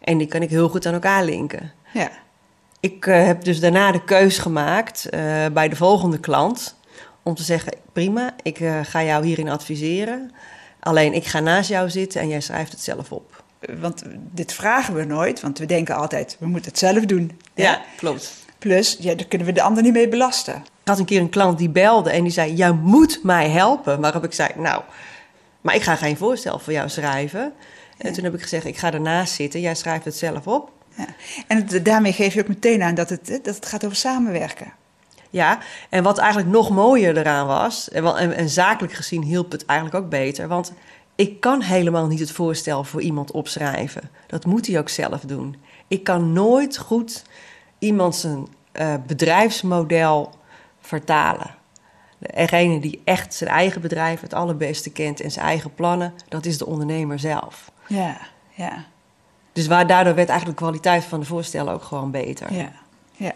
En 0.00 0.18
die 0.18 0.26
kan 0.26 0.42
ik 0.42 0.50
heel 0.50 0.68
goed 0.68 0.86
aan 0.86 0.94
elkaar 0.94 1.24
linken. 1.24 1.72
Ja. 1.92 2.10
Ik 2.80 3.06
uh, 3.06 3.24
heb 3.24 3.44
dus 3.44 3.60
daarna 3.60 3.92
de 3.92 4.04
keus 4.04 4.38
gemaakt 4.38 5.08
bij 5.52 5.68
de 5.68 5.76
volgende 5.76 6.18
klant 6.18 6.76
om 7.22 7.34
te 7.34 7.42
zeggen: 7.42 7.72
prima, 8.00 8.34
ik 8.42 8.60
uh, 8.60 8.80
ga 8.82 9.02
jou 9.04 9.24
hierin 9.26 9.48
adviseren. 9.48 10.30
Alleen 10.80 11.12
ik 11.14 11.26
ga 11.26 11.40
naast 11.40 11.68
jou 11.68 11.90
zitten 11.90 12.20
en 12.20 12.28
jij 12.28 12.40
schrijft 12.40 12.72
het 12.72 12.80
zelf 12.80 13.12
op. 13.12 13.42
Want 13.80 14.02
dit 14.32 14.52
vragen 14.52 14.94
we 14.94 15.04
nooit, 15.04 15.40
want 15.40 15.58
we 15.58 15.66
denken 15.66 15.94
altijd, 15.96 16.36
we 16.38 16.46
moeten 16.46 16.70
het 16.70 16.78
zelf 16.80 17.04
doen. 17.04 17.38
Ja, 17.54 17.80
klopt. 17.96 18.32
Plus, 18.58 18.96
ja, 19.00 19.14
daar 19.14 19.26
kunnen 19.26 19.46
we 19.46 19.52
de 19.52 19.62
ander 19.62 19.82
niet 19.82 19.92
mee 19.92 20.08
belasten. 20.08 20.54
Ik 20.54 20.88
had 20.88 20.98
een 20.98 21.04
keer 21.04 21.20
een 21.20 21.28
klant 21.28 21.58
die 21.58 21.68
belde 21.68 22.10
en 22.10 22.22
die 22.22 22.32
zei: 22.32 22.54
Jij 22.54 22.72
moet 22.72 23.20
mij 23.22 23.48
helpen. 23.48 24.00
Waarop 24.00 24.24
ik 24.24 24.32
zei: 24.32 24.48
Nou, 24.56 24.82
maar 25.60 25.74
ik 25.74 25.82
ga 25.82 25.96
geen 25.96 26.16
voorstel 26.16 26.58
voor 26.58 26.72
jou 26.72 26.88
schrijven. 26.88 27.52
En 27.98 28.12
toen 28.12 28.24
heb 28.24 28.34
ik 28.34 28.42
gezegd: 28.42 28.64
Ik 28.64 28.76
ga 28.78 28.92
ernaast 28.92 29.34
zitten, 29.34 29.60
jij 29.60 29.74
schrijft 29.74 30.04
het 30.04 30.16
zelf 30.16 30.46
op. 30.46 30.70
Ja. 30.96 31.06
En 31.46 31.66
het- 31.66 31.84
daarmee 31.84 32.12
geef 32.12 32.34
je 32.34 32.40
ook 32.40 32.48
meteen 32.48 32.82
aan 32.82 32.94
dat 32.94 33.08
het, 33.10 33.26
dat 33.26 33.54
het 33.54 33.66
gaat 33.66 33.84
over 33.84 33.96
samenwerken. 33.96 34.72
Ja, 35.30 35.58
en 35.88 36.02
wat 36.02 36.18
eigenlijk 36.18 36.50
nog 36.50 36.70
mooier 36.70 37.16
eraan 37.16 37.46
was, 37.46 37.88
en, 37.90 38.32
en 38.36 38.48
zakelijk 38.48 38.92
gezien 38.92 39.22
hielp 39.22 39.52
het 39.52 39.66
eigenlijk 39.66 40.04
ook 40.04 40.10
beter, 40.10 40.48
want 40.48 40.72
ik 41.14 41.40
kan 41.40 41.62
helemaal 41.62 42.06
niet 42.06 42.18
het 42.20 42.30
voorstel 42.30 42.84
voor 42.84 43.00
iemand 43.00 43.30
opschrijven. 43.30 44.10
Dat 44.26 44.46
moet 44.46 44.66
hij 44.66 44.78
ook 44.78 44.88
zelf 44.88 45.20
doen. 45.20 45.56
Ik 45.88 46.04
kan 46.04 46.32
nooit 46.32 46.78
goed 46.78 47.24
iemand 47.78 48.16
zijn 48.16 48.46
eh, 48.72 48.94
bedrijfsmodel 49.06 50.34
vertalen. 50.80 51.54
Degene 52.18 52.80
die 52.80 53.00
echt 53.04 53.34
zijn 53.34 53.50
eigen 53.50 53.80
bedrijf 53.80 54.20
het 54.20 54.34
allerbeste 54.34 54.90
kent 54.90 55.20
en 55.20 55.30
zijn 55.30 55.46
eigen 55.46 55.74
plannen, 55.74 56.14
dat 56.28 56.46
is 56.46 56.58
de 56.58 56.66
ondernemer 56.66 57.18
zelf. 57.18 57.70
Ja, 57.86 58.16
ja, 58.54 58.84
Dus 59.52 59.66
waar, 59.66 59.86
daardoor 59.86 60.14
werd 60.14 60.28
eigenlijk 60.28 60.58
de 60.58 60.64
kwaliteit 60.64 61.04
van 61.04 61.20
de 61.20 61.26
voorstellen 61.26 61.72
ook 61.72 61.82
gewoon 61.82 62.10
beter. 62.10 62.52
ja. 62.52 62.72
ja. 63.16 63.32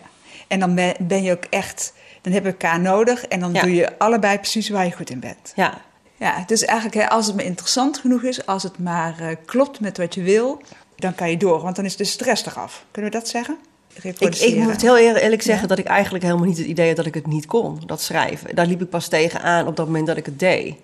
En 0.49 0.61
dan 0.61 0.75
ben, 1.01 1.23
je 1.23 1.33
ook 1.33 1.45
echt, 1.51 1.93
dan 2.21 2.33
heb 2.33 2.43
je 2.45 2.49
elkaar 2.51 2.81
nodig 2.81 3.27
en 3.27 3.41
dan 3.41 3.53
Ja. 3.53 3.61
doe 3.63 3.75
je 3.75 3.99
allebei 3.99 4.37
precies 4.39 4.69
waar 4.69 4.85
je 4.85 4.93
goed 4.93 5.11
in 5.11 5.21
bent. 5.21 5.53
ja. 5.57 5.81
Ja, 6.17 6.45
dus 6.47 6.65
eigenlijk 6.65 7.09
als 7.11 7.27
het 7.27 7.37
maar 7.37 7.45
interessant 7.45 7.99
genoeg 7.99 8.23
is, 8.23 8.47
als 8.47 8.63
het 8.63 8.79
maar 8.79 9.15
eh, 9.21 9.37
klopt 9.45 9.81
met 9.81 9.99
wat 9.99 10.15
je 10.15 10.23
wil, 10.23 10.63
dan 10.97 11.15
kan 11.15 11.31
je 11.31 11.37
door, 11.37 11.61
want 11.63 11.77
dan 11.77 11.85
is 11.85 11.97
de 11.97 12.05
stress 12.05 12.47
eraf. 12.47 12.85
Kunnen 12.91 13.11
we 13.11 13.17
dat 13.19 13.29
zeggen? 13.29 13.57
Ik, 14.03 14.19
ik 14.19 14.57
moet 14.57 14.81
heel 14.83 14.99
eer- 14.99 15.17
eerlijk 15.17 15.43
zeggen 15.43 15.63
Ja. 15.63 15.69
dat 15.69 15.79
ik 15.79 15.87
eigenlijk 15.87 16.25
helemaal 16.25 16.47
niet 16.47 16.59
het 16.59 16.67
idee 16.67 16.87
had 16.87 16.97
dat 16.97 17.07
ik 17.07 17.15
het 17.15 17.27
niet 17.27 17.47
kon, 17.47 17.81
dat 17.87 18.01
schrijven. 18.03 18.55
Daar 18.55 18.67
liep 18.67 18.81
ik 18.83 18.89
pas 18.89 19.09
tegenaan 19.09 19.67
op 19.67 19.77
dat 19.77 19.87
moment 19.87 20.07
dat 20.07 20.17
ik 20.17 20.27
het 20.27 20.39
deed. 20.39 20.75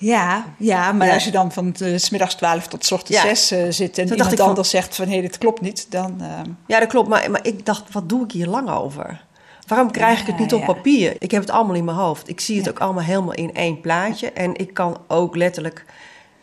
Ja, 0.00 0.44
ja, 0.58 0.92
maar 0.92 1.06
Ja. 1.06 1.14
als 1.14 1.24
je 1.24 1.30
dan 1.30 1.52
van 1.52 1.74
eh, 1.78 1.96
s 1.96 2.10
middags 2.10 2.34
12 2.34 2.66
tot 2.66 2.84
s 2.84 2.92
ochtends 2.92 3.22
Ja. 3.22 3.28
6 3.34 3.50
eh, 3.50 3.64
zit 3.70 3.98
en 3.98 4.08
iemand 4.08 4.32
ik 4.32 4.38
van- 4.38 4.46
anders 4.48 4.70
zegt 4.70 4.96
van 4.96 5.08
hé, 5.08 5.20
dit 5.20 5.38
klopt 5.38 5.60
niet, 5.60 5.86
dan... 5.90 6.16
eh, 6.20 6.28
Ja, 6.66 6.78
dat 6.80 6.88
klopt, 6.88 7.08
maar, 7.08 7.30
maar 7.30 7.46
ik 7.46 7.66
dacht, 7.66 7.92
wat 7.92 8.08
doe 8.08 8.24
ik 8.24 8.32
hier 8.32 8.46
lang 8.46 8.70
over? 8.70 9.24
Waarom 9.66 9.90
krijg 9.90 10.20
ik 10.20 10.26
het 10.26 10.38
niet 10.38 10.54
op 10.54 10.64
papier? 10.64 11.16
Ik 11.18 11.30
heb 11.30 11.40
het 11.40 11.50
allemaal 11.50 11.74
in 11.76 11.84
mijn 11.84 11.96
hoofd. 11.96 12.28
Ik 12.28 12.40
zie 12.40 12.58
het 12.58 12.68
ook 12.68 12.78
allemaal 12.80 13.02
helemaal 13.04 13.34
in 13.34 13.54
één 13.54 13.80
plaatje. 13.80 14.32
En 14.32 14.56
ik 14.56 14.74
kan 14.74 14.98
ook 15.08 15.36
letterlijk, 15.36 15.84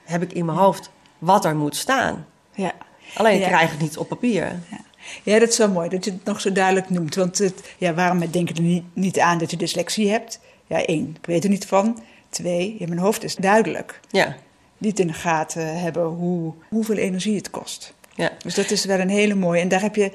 heb 0.04 0.22
ik 0.22 0.34
in 0.34 0.46
mijn 0.46 0.58
hoofd 0.58 0.90
wat 1.18 1.46
er 1.46 1.56
moet 1.56 1.76
staan. 1.76 2.26
ja. 2.56 2.72
Alleen 3.16 3.42
ik 3.42 3.48
krijg 3.48 3.72
het 3.72 3.80
niet 3.80 3.98
op 3.98 4.08
papier. 4.08 4.44
Ja. 4.72 4.78
ja, 5.24 5.40
dat 5.40 5.50
is 5.50 5.58
wel 5.58 5.70
mooi 5.70 5.90
dat 5.90 6.06
je 6.06 6.12
het 6.12 6.24
nog 6.24 6.42
zo 6.42 6.52
duidelijk 6.52 6.90
noemt. 6.90 7.16
Want 7.16 7.38
het, 7.38 7.74
ja, 7.78 7.94
waarom 7.94 8.32
denk 8.32 8.48
je 8.50 8.54
er 8.56 8.62
niet, 8.62 8.84
niet 8.94 9.20
aan 9.20 9.38
dat 9.38 9.52
je 9.52 9.58
dyslexie 9.58 10.10
hebt? 10.12 10.40
Ja, 10.68 10.86
één, 10.86 11.16
ik 11.20 11.26
weet 11.26 11.44
er 11.44 11.50
niet 11.50 11.66
van. 11.66 12.00
Twee, 12.30 12.76
ja, 12.80 12.88
mijn 12.88 13.00
hoofd 13.00 13.24
is 13.24 13.36
duidelijk. 13.36 14.00
Ja, 14.10 14.36
Niet 14.78 15.00
in 15.00 15.08
de 15.08 15.14
gaten 15.14 15.80
hebben 15.80 16.06
hoe, 16.06 16.54
hoeveel 16.70 16.96
energie 16.98 17.36
het 17.36 17.50
kost. 17.50 17.94
ja. 18.16 18.32
Dus 18.44 18.56
dat 18.56 18.72
is 18.72 18.86
wel 18.86 19.00
een 19.00 19.10
hele 19.10 19.36
mooie. 19.36 19.62
En 19.62 19.68
daar 19.68 19.82
heb 19.82 19.96
je 19.96 20.12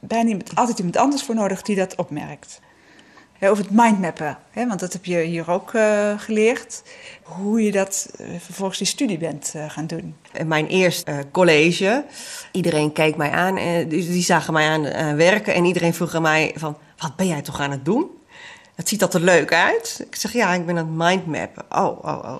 bijna 0.00 0.28
iemand, 0.28 0.54
altijd 0.54 0.78
iemand 0.78 0.96
anders 0.96 1.22
voor 1.22 1.34
nodig 1.34 1.62
die 1.62 1.76
dat 1.76 1.94
opmerkt. 1.94 2.60
Ja, 3.38 3.48
over 3.48 3.64
het 3.64 3.72
mindmappen, 3.72 4.38
hè, 4.50 4.66
want 4.66 4.80
dat 4.80 4.92
heb 4.92 5.04
je 5.04 5.18
hier 5.18 5.50
ook 5.50 5.74
eh, 5.74 6.18
geleerd. 6.18 6.82
Hoe 7.22 7.62
je 7.62 7.72
dat 7.72 8.08
eh, 8.16 8.26
vervolgens 8.38 8.78
die 8.78 8.86
studie 8.86 9.18
bent 9.18 9.52
eh, 9.56 9.70
gaan 9.70 9.86
doen. 9.86 10.14
En 10.32 10.48
mijn 10.48 10.66
eerste 10.66 11.24
college, 11.32 12.04
iedereen 12.52 12.92
keek 12.92 13.16
mij 13.16 13.30
aan, 13.30 13.56
en 13.56 13.88
die, 13.88 14.08
die 14.08 14.22
zagen 14.22 14.52
mij 14.52 14.68
aan 14.68 15.16
werken 15.16 15.54
en 15.54 15.64
iedereen 15.64 15.94
vroeg 15.94 16.14
aan 16.14 16.22
mij 16.22 16.52
van, 16.56 16.76
wat 16.96 17.16
ben 17.16 17.26
jij 17.26 17.42
toch 17.42 17.60
aan 17.60 17.70
het 17.70 17.84
doen? 17.84 18.10
Het 18.74 18.88
ziet 18.88 19.00
dat 19.00 19.14
er 19.14 19.20
leuk 19.20 19.52
uit. 19.52 20.04
Ik 20.06 20.14
zeg, 20.16 20.32
ja, 20.32 20.54
ik 20.54 20.66
ben 20.66 20.78
aan 20.78 20.86
het 20.86 20.96
mindmappen. 20.96 21.64
Oh, 21.70 22.04
oh, 22.04 22.24
oh. 22.24 22.36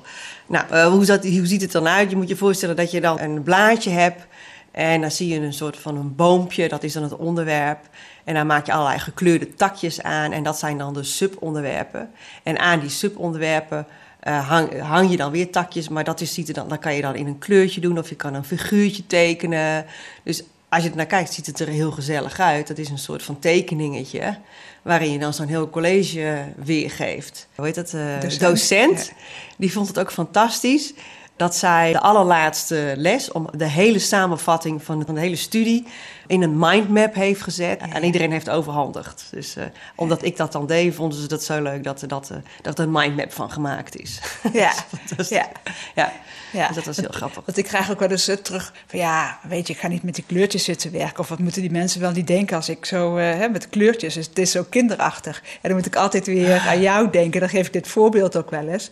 Nou, 0.46 0.64
eh, 0.70 0.86
hoe, 0.86 1.20
hoe 1.38 1.46
ziet 1.46 1.62
het 1.62 1.72
dan 1.72 1.88
uit? 1.88 2.10
Je 2.10 2.16
moet 2.16 2.28
je 2.28 2.36
voorstellen 2.36 2.76
dat 2.76 2.90
je 2.90 3.00
dan 3.00 3.20
een 3.20 3.42
blaadje 3.42 3.90
hebt 3.90 4.26
en 4.70 5.00
dan 5.00 5.10
zie 5.10 5.28
je 5.28 5.40
een 5.40 5.52
soort 5.52 5.76
van 5.76 5.96
een 5.96 6.14
boompje, 6.14 6.68
dat 6.68 6.82
is 6.82 6.92
dan 6.92 7.02
het 7.02 7.16
onderwerp. 7.16 7.78
En 8.24 8.34
dan 8.34 8.46
maak 8.46 8.66
je 8.66 8.72
allerlei 8.72 8.98
gekleurde 8.98 9.54
takjes 9.54 10.02
aan 10.02 10.32
en 10.32 10.42
dat 10.42 10.58
zijn 10.58 10.78
dan 10.78 10.94
de 10.94 11.02
subonderwerpen. 11.02 12.10
En 12.42 12.58
aan 12.58 12.80
die 12.80 12.88
subonderwerpen 12.88 13.86
eh, 14.20 14.48
hang, 14.48 14.80
hang 14.80 15.10
je 15.10 15.16
dan 15.16 15.30
weer 15.30 15.50
takjes, 15.50 15.88
maar 15.88 16.04
dat 16.04 16.20
is, 16.20 16.34
ziet 16.34 16.48
er 16.48 16.54
dan, 16.54 16.68
dan 16.68 16.78
kan 16.78 16.94
je 16.94 17.02
dan 17.02 17.14
in 17.14 17.26
een 17.26 17.38
kleurtje 17.38 17.80
doen 17.80 17.98
of 17.98 18.08
je 18.08 18.14
kan 18.14 18.34
een 18.34 18.44
figuurtje 18.44 19.06
tekenen. 19.06 19.86
Dus 20.22 20.42
als 20.68 20.82
je 20.82 20.90
er 20.90 20.96
naar 20.96 21.06
kijkt, 21.06 21.32
ziet 21.32 21.46
het 21.46 21.60
er 21.60 21.68
heel 21.68 21.90
gezellig 21.90 22.40
uit. 22.40 22.66
Dat 22.66 22.78
is 22.78 22.90
een 22.90 22.98
soort 22.98 23.22
van 23.22 23.38
tekeningetje 23.38 24.38
waarin 24.84 25.12
je 25.12 25.18
dan 25.18 25.34
zo'n 25.34 25.46
heel 25.46 25.70
college 25.70 26.44
weergeeft. 26.56 27.48
Hoe 27.54 27.64
heet 27.64 27.74
dat? 27.74 27.92
eh, 27.94 28.20
Docent, 28.20 28.40
docent. 28.40 29.06
ja. 29.06 29.12
Die 29.56 29.72
vond 29.72 29.88
het 29.88 29.98
ook 29.98 30.12
fantastisch 30.12 30.92
dat 31.36 31.56
zij 31.56 31.92
de 31.92 32.00
allerlaatste 32.00 32.94
les, 32.96 33.32
om 33.32 33.48
de 33.56 33.68
hele 33.68 33.98
samenvatting 33.98 34.82
van 34.82 34.98
de, 34.98 35.04
van 35.04 35.14
de 35.14 35.20
hele 35.20 35.36
studie, 35.36 35.86
in 36.26 36.42
een 36.42 36.58
mindmap 36.58 37.14
heeft 37.14 37.42
gezet. 37.42 37.80
Ja. 37.80 37.92
En 37.92 38.04
iedereen 38.04 38.32
heeft 38.32 38.50
overhandigd. 38.50 39.26
Dus 39.30 39.56
eh, 39.56 39.64
omdat 39.96 40.24
ik 40.24 40.36
dat 40.36 40.52
dan 40.52 40.66
deed, 40.66 40.94
vonden 40.94 41.20
ze 41.20 41.28
dat 41.28 41.44
zo 41.44 41.62
leuk 41.62 41.84
dat 41.84 42.02
er, 42.02 42.08
dat, 42.08 42.30
eh, 42.30 42.36
dat 42.62 42.78
er 42.78 42.84
een 42.84 42.92
mindmap 42.92 43.32
van 43.32 43.50
gemaakt 43.50 43.96
is. 43.96 44.20
Ja, 44.52 44.72
Dus, 45.16 45.28
ja. 45.28 45.46
ja. 45.94 46.12
Ja. 46.54 46.66
Dus 46.66 46.76
dat 46.76 46.84
was 46.84 46.96
heel 46.96 47.08
grappig. 47.10 47.42
Want 47.44 47.58
ik 47.58 47.64
krijg 47.64 47.90
ook 47.90 47.98
wel 47.98 48.10
eens 48.10 48.28
eh, 48.28 48.36
terug 48.36 48.72
van 48.86 48.98
ja, 48.98 49.38
weet 49.42 49.66
je, 49.66 49.72
ik 49.72 49.78
ga 49.78 49.88
niet 49.88 50.02
met 50.02 50.14
die 50.14 50.24
kleurtjes 50.26 50.64
zitten 50.64 50.92
werken. 50.92 51.18
Of 51.18 51.28
wat 51.28 51.38
moeten 51.38 51.60
die 51.60 51.70
mensen 51.70 52.00
wel 52.00 52.10
niet 52.10 52.26
denken 52.26 52.56
als 52.56 52.68
ik 52.68 52.84
zo 52.84 53.16
eh, 53.16 53.24
hè, 53.24 53.48
met 53.48 53.68
kleurtjes. 53.68 54.14
Dus 54.14 54.26
het 54.26 54.38
is 54.38 54.50
zo 54.50 54.64
kinderachtig. 54.68 55.42
En 55.42 55.68
dan 55.68 55.76
moet 55.76 55.86
ik 55.86 55.96
altijd 55.96 56.26
weer 56.26 56.58
aan 56.58 56.80
jou 56.80 57.10
denken. 57.10 57.40
Dan 57.40 57.48
geef 57.48 57.66
ik 57.66 57.72
dit 57.72 57.88
voorbeeld 57.88 58.36
ook 58.36 58.50
wel 58.50 58.68
eens. 58.68 58.90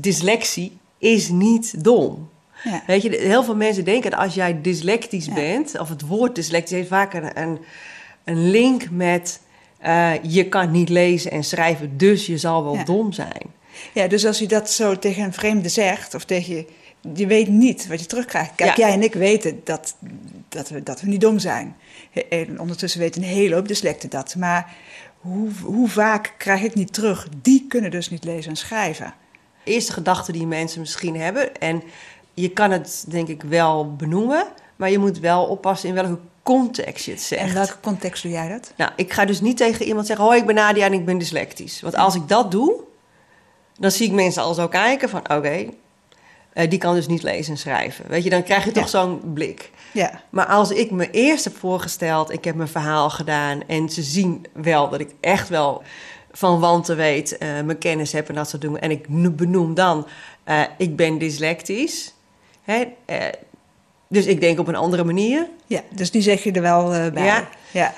Dyslexie 0.00 0.76
is 0.98 1.28
niet 1.28 1.84
dom. 1.84 2.28
Ja. 2.64 2.82
Weet 2.86 3.02
je, 3.02 3.10
heel 3.10 3.44
veel 3.44 3.56
mensen 3.56 3.84
denken 3.84 4.10
dat 4.10 4.20
als 4.20 4.34
jij 4.34 4.60
dyslectisch 4.62 5.26
Ja. 5.26 5.34
bent, 5.34 5.78
of 5.78 5.88
het 5.88 6.06
woord 6.06 6.34
dyslectisch 6.34 6.76
heeft 6.76 6.88
vaak 6.88 7.14
een, 7.14 7.40
een, 7.42 7.58
een 8.24 8.50
link 8.50 8.90
met 8.90 9.40
eh, 9.78 10.12
je 10.22 10.48
kan 10.48 10.70
niet 10.70 10.88
lezen 10.88 11.30
en 11.30 11.44
schrijven, 11.44 11.96
dus 11.96 12.26
je 12.26 12.38
zal 12.38 12.64
wel 12.64 12.74
Ja. 12.74 12.84
dom 12.84 13.12
zijn. 13.12 13.42
ja, 13.94 14.06
dus 14.08 14.26
als 14.26 14.38
je 14.38 14.46
dat 14.46 14.70
zo 14.70 14.98
tegen 14.98 15.24
een 15.24 15.32
vreemde 15.32 15.68
zegt, 15.68 16.14
of 16.14 16.24
tegen 16.24 16.54
je, 16.54 16.66
je 17.14 17.26
weet 17.26 17.48
niet 17.48 17.86
wat 17.86 18.00
je 18.00 18.06
terugkrijgt. 18.06 18.52
Kijk, 18.54 18.76
jij 18.76 18.92
en 18.92 19.02
ik 19.02 19.14
weten 19.14 19.60
dat, 19.64 19.96
dat, 20.48 20.68
we, 20.68 20.82
dat 20.82 21.00
we 21.00 21.08
niet 21.08 21.20
dom 21.20 21.38
zijn. 21.38 21.76
En 22.30 22.60
ondertussen 22.60 23.00
weten 23.00 23.22
een 23.22 23.28
hele 23.28 23.54
hoop 23.54 23.68
dyslecten 23.68 24.10
dat. 24.10 24.34
Maar 24.38 24.74
hoe, 25.24 25.48
hoe 25.62 25.88
vaak 25.88 26.34
krijg 26.38 26.62
ik 26.62 26.74
niet 26.74 26.92
terug? 26.92 27.28
Die 27.42 27.66
kunnen 27.68 27.90
dus 27.90 28.10
niet 28.10 28.24
lezen 28.24 28.50
en 28.50 28.56
schrijven. 28.56 29.14
Eerste 29.64 29.92
gedachte 29.92 30.32
die 30.32 30.46
mensen 30.46 30.80
misschien 30.80 31.16
hebben, 31.16 31.56
en 31.56 31.82
je 32.34 32.48
kan 32.48 32.70
het 32.70 33.04
denk 33.08 33.28
ik 33.28 33.42
wel 33.42 33.94
benoemen, 33.94 34.46
maar 34.76 34.90
je 34.90 34.98
moet 34.98 35.18
wel 35.18 35.44
oppassen 35.44 35.88
in 35.88 35.94
welke 35.94 36.18
context 36.42 37.04
je 37.04 37.10
het 37.10 37.20
zegt. 37.20 37.48
In 37.48 37.54
welke 37.54 37.80
context 37.80 38.22
doe 38.22 38.32
jij 38.32 38.48
dat? 38.48 38.72
Nou, 38.76 38.90
ik 38.96 39.12
ga 39.12 39.24
dus 39.24 39.40
niet 39.40 39.56
tegen 39.56 39.86
iemand 39.86 40.06
zeggen: 40.06 40.24
Hoi, 40.24 40.38
ik 40.38 40.46
ben 40.46 40.54
Nadia 40.54 40.86
en 40.86 40.92
ik 40.92 41.04
ben 41.04 41.18
dyslectisch. 41.18 41.80
Want 41.80 41.96
als 41.96 42.14
ik 42.14 42.28
dat 42.28 42.50
doe, 42.50 42.80
dan 43.78 43.90
zie 43.90 44.06
ik 44.06 44.12
mensen 44.12 44.42
al 44.42 44.54
zo 44.54 44.68
kijken: 44.68 45.08
van 45.08 45.30
oké, 45.30 45.68
eh, 46.54 46.70
die 46.70 46.78
kan 46.78 46.94
dus 46.94 47.06
niet 47.06 47.22
lezen 47.22 47.52
en 47.52 47.58
schrijven. 47.58 48.04
Weet 48.08 48.24
je, 48.24 48.30
dan 48.30 48.42
krijg 48.42 48.64
je 48.64 48.70
toch 48.72 48.82
Ja. 48.82 48.88
zo'n 48.88 49.20
blik. 49.34 49.70
Ja, 49.92 50.20
Maar 50.30 50.46
als 50.46 50.70
ik 50.70 50.90
me 50.90 51.10
eerst 51.10 51.44
heb 51.44 51.56
voorgesteld, 51.56 52.32
ik 52.32 52.44
heb 52.44 52.54
mijn 52.54 52.68
verhaal 52.68 53.10
gedaan 53.10 53.60
en 53.66 53.88
ze 53.88 54.02
zien 54.02 54.46
wel 54.52 54.88
dat 54.88 55.00
ik 55.00 55.10
echt 55.20 55.48
wel 55.48 55.82
van 56.32 56.60
wanten 56.60 56.96
weet, 56.96 57.38
eh, 57.38 57.48
mijn 57.48 57.78
kennis 57.78 58.12
heb 58.12 58.28
en 58.28 58.34
dat 58.34 58.48
soort 58.48 58.62
dingen. 58.62 58.80
En 58.80 58.90
ik 58.90 59.08
no- 59.08 59.30
benoem 59.30 59.74
dan, 59.74 60.06
eh, 60.44 60.60
ik 60.78 60.96
ben 60.96 61.18
dyslectisch. 61.18 62.14
Hè? 62.62 62.84
dus 64.08 64.26
ik 64.26 64.40
denk 64.40 64.58
op 64.58 64.68
een 64.68 64.74
andere 64.76 65.04
manier. 65.04 65.46
ja, 65.66 65.80
dus 65.90 66.10
die 66.10 66.22
zeg 66.22 66.42
je 66.42 66.52
er 66.52 66.62
wel 66.62 67.10
bij. 67.12 67.24
Ja. 67.24 67.48
ja. 67.70 67.92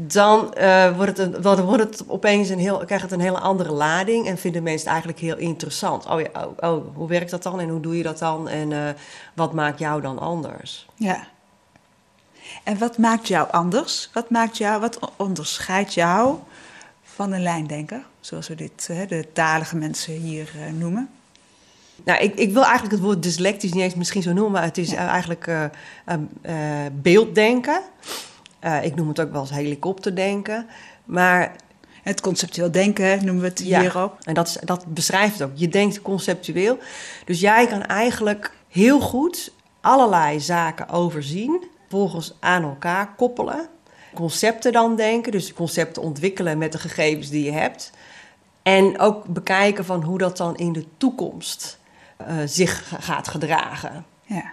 Dan, 0.00 0.54
eh, 0.54 0.96
wordt 0.96 1.18
het 1.18 1.42
dan 1.42 1.60
wordt 1.60 1.82
het 1.82 2.08
opeens 2.08 2.48
een 2.48 2.58
heel, 2.58 2.78
krijgt 2.84 3.04
het 3.04 3.12
een 3.12 3.20
hele 3.20 3.38
andere 3.38 3.72
lading 3.72 4.26
en 4.26 4.38
vinden 4.38 4.62
mensen 4.62 4.80
het 4.80 4.88
eigenlijk 4.88 5.18
heel 5.20 5.36
interessant. 5.36 6.06
Oh 6.06 6.20
ja, 6.20 6.28
oh, 6.44 6.70
oh, 6.72 6.84
hoe 6.94 7.08
werkt 7.08 7.30
dat 7.30 7.42
dan 7.42 7.60
en 7.60 7.68
hoe 7.68 7.80
doe 7.80 7.96
je 7.96 8.02
dat 8.02 8.18
dan 8.18 8.48
en 8.48 8.72
eh, 8.72 8.94
wat 9.34 9.52
maakt 9.52 9.78
jou 9.78 10.00
dan 10.00 10.18
anders? 10.18 10.86
Ja. 10.94 11.26
En 12.64 12.78
wat 12.78 12.98
maakt 12.98 13.28
jou 13.28 13.50
anders? 13.50 14.10
Wat, 14.12 14.30
maakt 14.30 14.56
jou, 14.58 14.80
wat 14.80 14.98
onderscheidt 15.16 15.94
jou 15.94 16.36
van 17.02 17.32
een 17.32 17.42
lijndenker? 17.42 18.02
Zoals 18.20 18.48
we 18.48 18.54
dit, 18.54 18.88
hè, 18.92 19.06
de 19.06 19.26
talige 19.32 19.76
mensen 19.76 20.14
hier 20.14 20.50
eh, 20.66 20.72
noemen. 20.72 21.08
Nou, 22.04 22.20
ik, 22.20 22.34
ik 22.34 22.52
wil 22.52 22.62
eigenlijk 22.62 22.92
het 22.92 23.02
woord 23.02 23.22
dyslectisch 23.22 23.72
niet 23.72 23.82
eens 23.82 23.94
misschien 23.94 24.22
zo 24.22 24.32
noemen, 24.32 24.52
maar 24.52 24.62
het 24.62 24.78
is 24.78 24.90
Ja. 24.90 24.96
eh, 24.96 25.06
eigenlijk 25.06 25.46
eh, 25.46 25.64
eh, 26.04 26.14
eh, 26.86 26.92
beelddenken. 26.92 27.80
Eh, 28.60 28.84
ik 28.84 28.94
noem 28.94 29.08
het 29.08 29.20
ook 29.20 29.32
wel 29.32 29.40
eens 29.40 29.50
helikopterdenken. 29.50 30.66
Maar 31.04 31.56
Het 32.02 32.20
conceptueel 32.20 32.70
denken 32.70 33.24
noemen 33.24 33.42
we 33.42 33.48
het 33.48 33.62
Ja, 33.64 33.80
hier 33.80 33.98
ook. 33.98 34.14
en 34.22 34.34
dat, 34.34 34.48
is, 34.48 34.56
dat 34.64 34.86
beschrijft 34.86 35.38
het 35.38 35.48
ook. 35.50 35.56
Je 35.56 35.68
denkt 35.68 36.02
conceptueel. 36.02 36.78
Dus 37.24 37.40
jij 37.40 37.66
kan 37.66 37.82
eigenlijk 37.82 38.52
heel 38.68 39.00
goed 39.00 39.52
allerlei 39.80 40.40
zaken 40.40 40.88
overzien, 40.88 41.64
volgens 41.88 42.34
aan 42.40 42.62
elkaar 42.62 43.14
koppelen. 43.16 43.68
Concepten 44.14 44.72
dan 44.72 44.96
denken, 44.96 45.32
dus 45.32 45.52
concepten 45.52 46.02
ontwikkelen 46.02 46.58
met 46.58 46.72
de 46.72 46.78
gegevens 46.78 47.28
die 47.28 47.44
je 47.44 47.52
hebt. 47.52 47.90
En 48.62 48.98
ook 48.98 49.24
bekijken 49.24 49.84
van 49.84 50.02
hoe 50.02 50.18
dat 50.18 50.36
dan 50.36 50.56
in 50.56 50.72
de 50.72 50.84
toekomst 50.96 51.78
uh, 52.20 52.26
zich 52.44 52.92
gaat 53.00 53.28
gedragen. 53.28 54.04
Ja. 54.22 54.52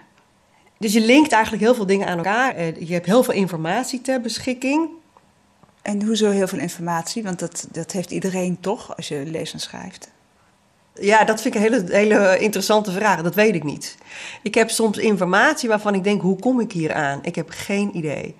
Dus 0.78 0.92
je 0.92 1.00
linkt 1.00 1.32
eigenlijk 1.32 1.62
heel 1.62 1.74
veel 1.74 1.86
dingen 1.86 2.06
aan 2.06 2.16
elkaar. 2.16 2.54
Eh, 2.54 2.76
je 2.76 2.92
hebt 2.92 3.06
heel 3.06 3.22
veel 3.22 3.34
informatie 3.34 4.00
ter 4.00 4.20
beschikking. 4.20 4.88
En 5.82 6.02
hoezo 6.02 6.30
heel 6.30 6.48
veel 6.48 6.58
informatie? 6.58 7.22
Want 7.22 7.38
dat, 7.38 7.66
dat 7.72 7.92
heeft 7.92 8.10
iedereen 8.10 8.60
toch 8.60 8.96
als 8.96 9.08
je 9.08 9.22
leest 9.26 9.52
en 9.52 9.60
schrijft. 9.60 10.10
Ja, 11.00 11.24
dat 11.24 11.42
vind 11.42 11.54
ik 11.54 11.60
een 11.60 11.72
hele, 11.72 11.92
hele 11.92 12.38
interessante 12.38 12.92
vraag. 12.92 13.22
Dat 13.22 13.34
weet 13.34 13.54
ik 13.54 13.64
niet. 13.64 13.96
Ik 14.42 14.54
heb 14.54 14.70
soms 14.70 14.98
informatie 14.98 15.68
waarvan 15.68 15.94
ik 15.94 16.04
denk, 16.04 16.20
hoe 16.22 16.38
kom 16.38 16.60
ik 16.60 16.72
hier 16.72 16.94
aan? 16.94 17.18
Ik 17.22 17.34
heb 17.34 17.48
geen 17.50 17.96
idee. 17.96 18.34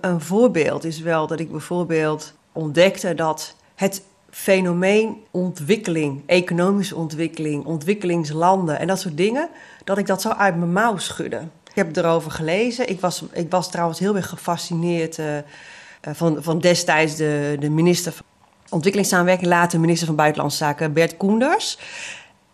Een 0.00 0.20
voorbeeld 0.20 0.84
is 0.84 1.00
wel 1.00 1.26
dat 1.26 1.40
ik 1.40 1.50
bijvoorbeeld 1.50 2.34
ontdekte 2.52 3.14
dat 3.14 3.54
het 3.74 4.02
fenomeen 4.30 5.16
ontwikkeling, 5.30 6.22
economische 6.26 6.96
ontwikkeling, 6.96 7.64
ontwikkelingslanden 7.64 8.78
en 8.78 8.86
dat 8.86 9.00
soort 9.00 9.16
dingen, 9.16 9.48
dat 9.84 9.98
ik 9.98 10.06
dat 10.06 10.22
zo 10.22 10.28
uit 10.28 10.56
mijn 10.56 10.72
mouw 10.72 10.96
schudde. 10.96 11.40
Ik 11.68 11.76
heb 11.76 11.96
erover 11.96 12.30
gelezen. 12.30 12.88
Ik 12.88 13.00
was, 13.00 13.24
ik 13.32 13.50
was 13.50 13.70
trouwens 13.70 13.98
heel 13.98 14.16
erg 14.16 14.28
gefascineerd 14.28 15.18
uh, 15.18 15.26
van, 16.02 16.36
van 16.40 16.58
destijds 16.58 17.16
de, 17.16 17.56
de 17.60 17.70
minister 17.70 18.12
van 18.12 18.24
Ontwikkelingssamenwerking, 18.70 19.48
later 19.48 19.80
minister 19.80 20.06
van 20.06 20.16
Buitenlandse 20.16 20.58
Zaken 20.58 20.92
Bert 20.92 21.16
Koenders. 21.16 21.78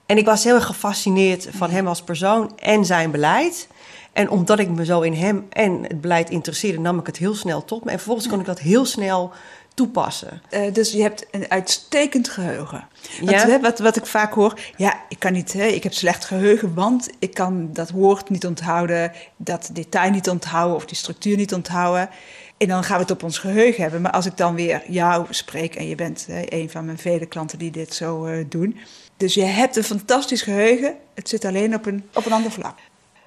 En 0.06 0.16
ik 0.16 0.24
was 0.24 0.44
heel 0.44 0.54
erg 0.54 0.66
gefascineerd 0.66 1.48
van 1.50 1.70
hem 1.70 1.86
als 1.86 2.02
persoon 2.02 2.58
en 2.58 2.84
zijn 2.84 3.10
beleid. 3.10 3.68
En 4.12 4.30
omdat 4.30 4.58
ik 4.58 4.68
me 4.68 4.84
zo 4.84 5.00
in 5.00 5.12
hem 5.12 5.46
en 5.48 5.82
het 5.82 6.00
beleid 6.00 6.30
interesseerde, 6.30 6.80
nam 6.80 6.98
ik 6.98 7.06
het 7.06 7.16
heel 7.16 7.34
snel 7.34 7.64
tot 7.64 7.84
me. 7.84 7.90
En 7.90 7.96
vervolgens 7.96 8.28
kon 8.28 8.40
ik 8.40 8.46
dat 8.46 8.58
heel 8.58 8.84
snel 8.84 9.32
toepassen. 9.76 10.42
Uh, 10.50 10.72
dus 10.72 10.92
je 10.92 11.02
hebt 11.02 11.26
een 11.30 11.50
uitstekend 11.50 12.28
geheugen. 12.28 12.88
ja? 13.22 13.60
wat, 13.60 13.78
wat 13.78 13.96
ik 13.96 14.06
vaak 14.06 14.32
hoor, 14.32 14.60
ja, 14.76 15.00
ik 15.08 15.18
kan 15.18 15.32
niet, 15.32 15.52
hè, 15.52 15.64
ik 15.64 15.82
heb 15.82 15.92
slecht 15.92 16.24
geheugen, 16.24 16.74
want 16.74 17.10
ik 17.18 17.34
kan 17.34 17.72
dat 17.72 17.90
woord 17.90 18.30
niet 18.30 18.46
onthouden, 18.46 19.12
dat 19.36 19.70
detail 19.72 20.10
niet 20.10 20.28
onthouden 20.28 20.76
of 20.76 20.84
die 20.84 20.96
structuur 20.96 21.36
niet 21.36 21.54
onthouden. 21.54 22.08
En 22.56 22.68
dan 22.68 22.84
gaan 22.84 22.96
we 22.96 23.02
het 23.02 23.10
op 23.10 23.22
ons 23.22 23.38
geheugen 23.38 23.82
hebben. 23.82 24.00
Maar 24.00 24.12
als 24.12 24.26
ik 24.26 24.36
dan 24.36 24.54
weer 24.54 24.82
jou 24.88 25.26
spreek, 25.30 25.74
en 25.74 25.88
je 25.88 25.94
bent 25.94 26.26
hè, 26.26 26.42
een 26.48 26.70
van 26.70 26.84
mijn 26.84 26.98
vele 26.98 27.26
klanten 27.26 27.58
die 27.58 27.70
dit 27.70 27.94
zo 27.94 28.26
uh, 28.26 28.44
doen. 28.48 28.78
Dus 29.16 29.34
je 29.34 29.44
hebt 29.44 29.76
een 29.76 29.84
fantastisch 29.84 30.42
geheugen, 30.42 30.94
het 31.14 31.28
zit 31.28 31.44
alleen 31.44 31.74
op 31.74 31.86
een, 31.86 32.08
op 32.14 32.26
een 32.26 32.32
ander 32.32 32.50
vlak. 32.50 32.78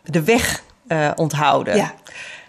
De 0.03 0.23
weg 0.23 0.63
uh, 0.87 1.11
onthouden. 1.15 1.75
Ja. 1.75 1.93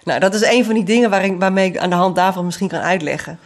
Nou, 0.05 0.21
dat 0.21 0.35
is 0.35 0.43
een 0.43 0.65
van 0.65 0.75
die 0.75 0.85
dingen 0.85 1.11
waar 1.11 1.25
ik, 1.25 1.39
waarmee 1.39 1.69
ik 1.69 1.79
aan 1.79 1.91
de 1.91 1.97
hand 1.97 2.17
daarvan 2.17 2.45
misschien 2.45 2.69
kan 2.69 2.81
uitleggen. 2.81 3.39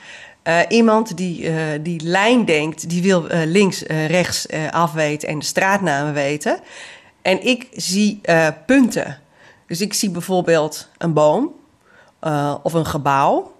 Uh, 0.49 0.61
iemand 0.69 1.17
die, 1.17 1.43
uh, 1.43 1.57
die 1.81 2.01
lijn 2.03 2.45
denkt, 2.45 2.89
die 2.89 3.03
wil 3.03 3.33
uh, 3.33 3.45
links, 3.45 3.83
rechts 3.83 4.47
afweten 4.71 5.29
en 5.29 5.39
de 5.39 5.45
straatnamen 5.45 6.15
weten. 6.15 6.61
En 7.23 7.47
ik 7.47 7.69
zie 7.73 8.21
punten. 8.67 9.21
Dus 9.67 9.81
ik 9.81 9.95
zie 9.95 10.11
bijvoorbeeld 10.11 10.89
een 10.99 11.13
boom 11.13 11.53
of 12.63 12.73
een 12.73 12.87
gebouw. 12.87 13.53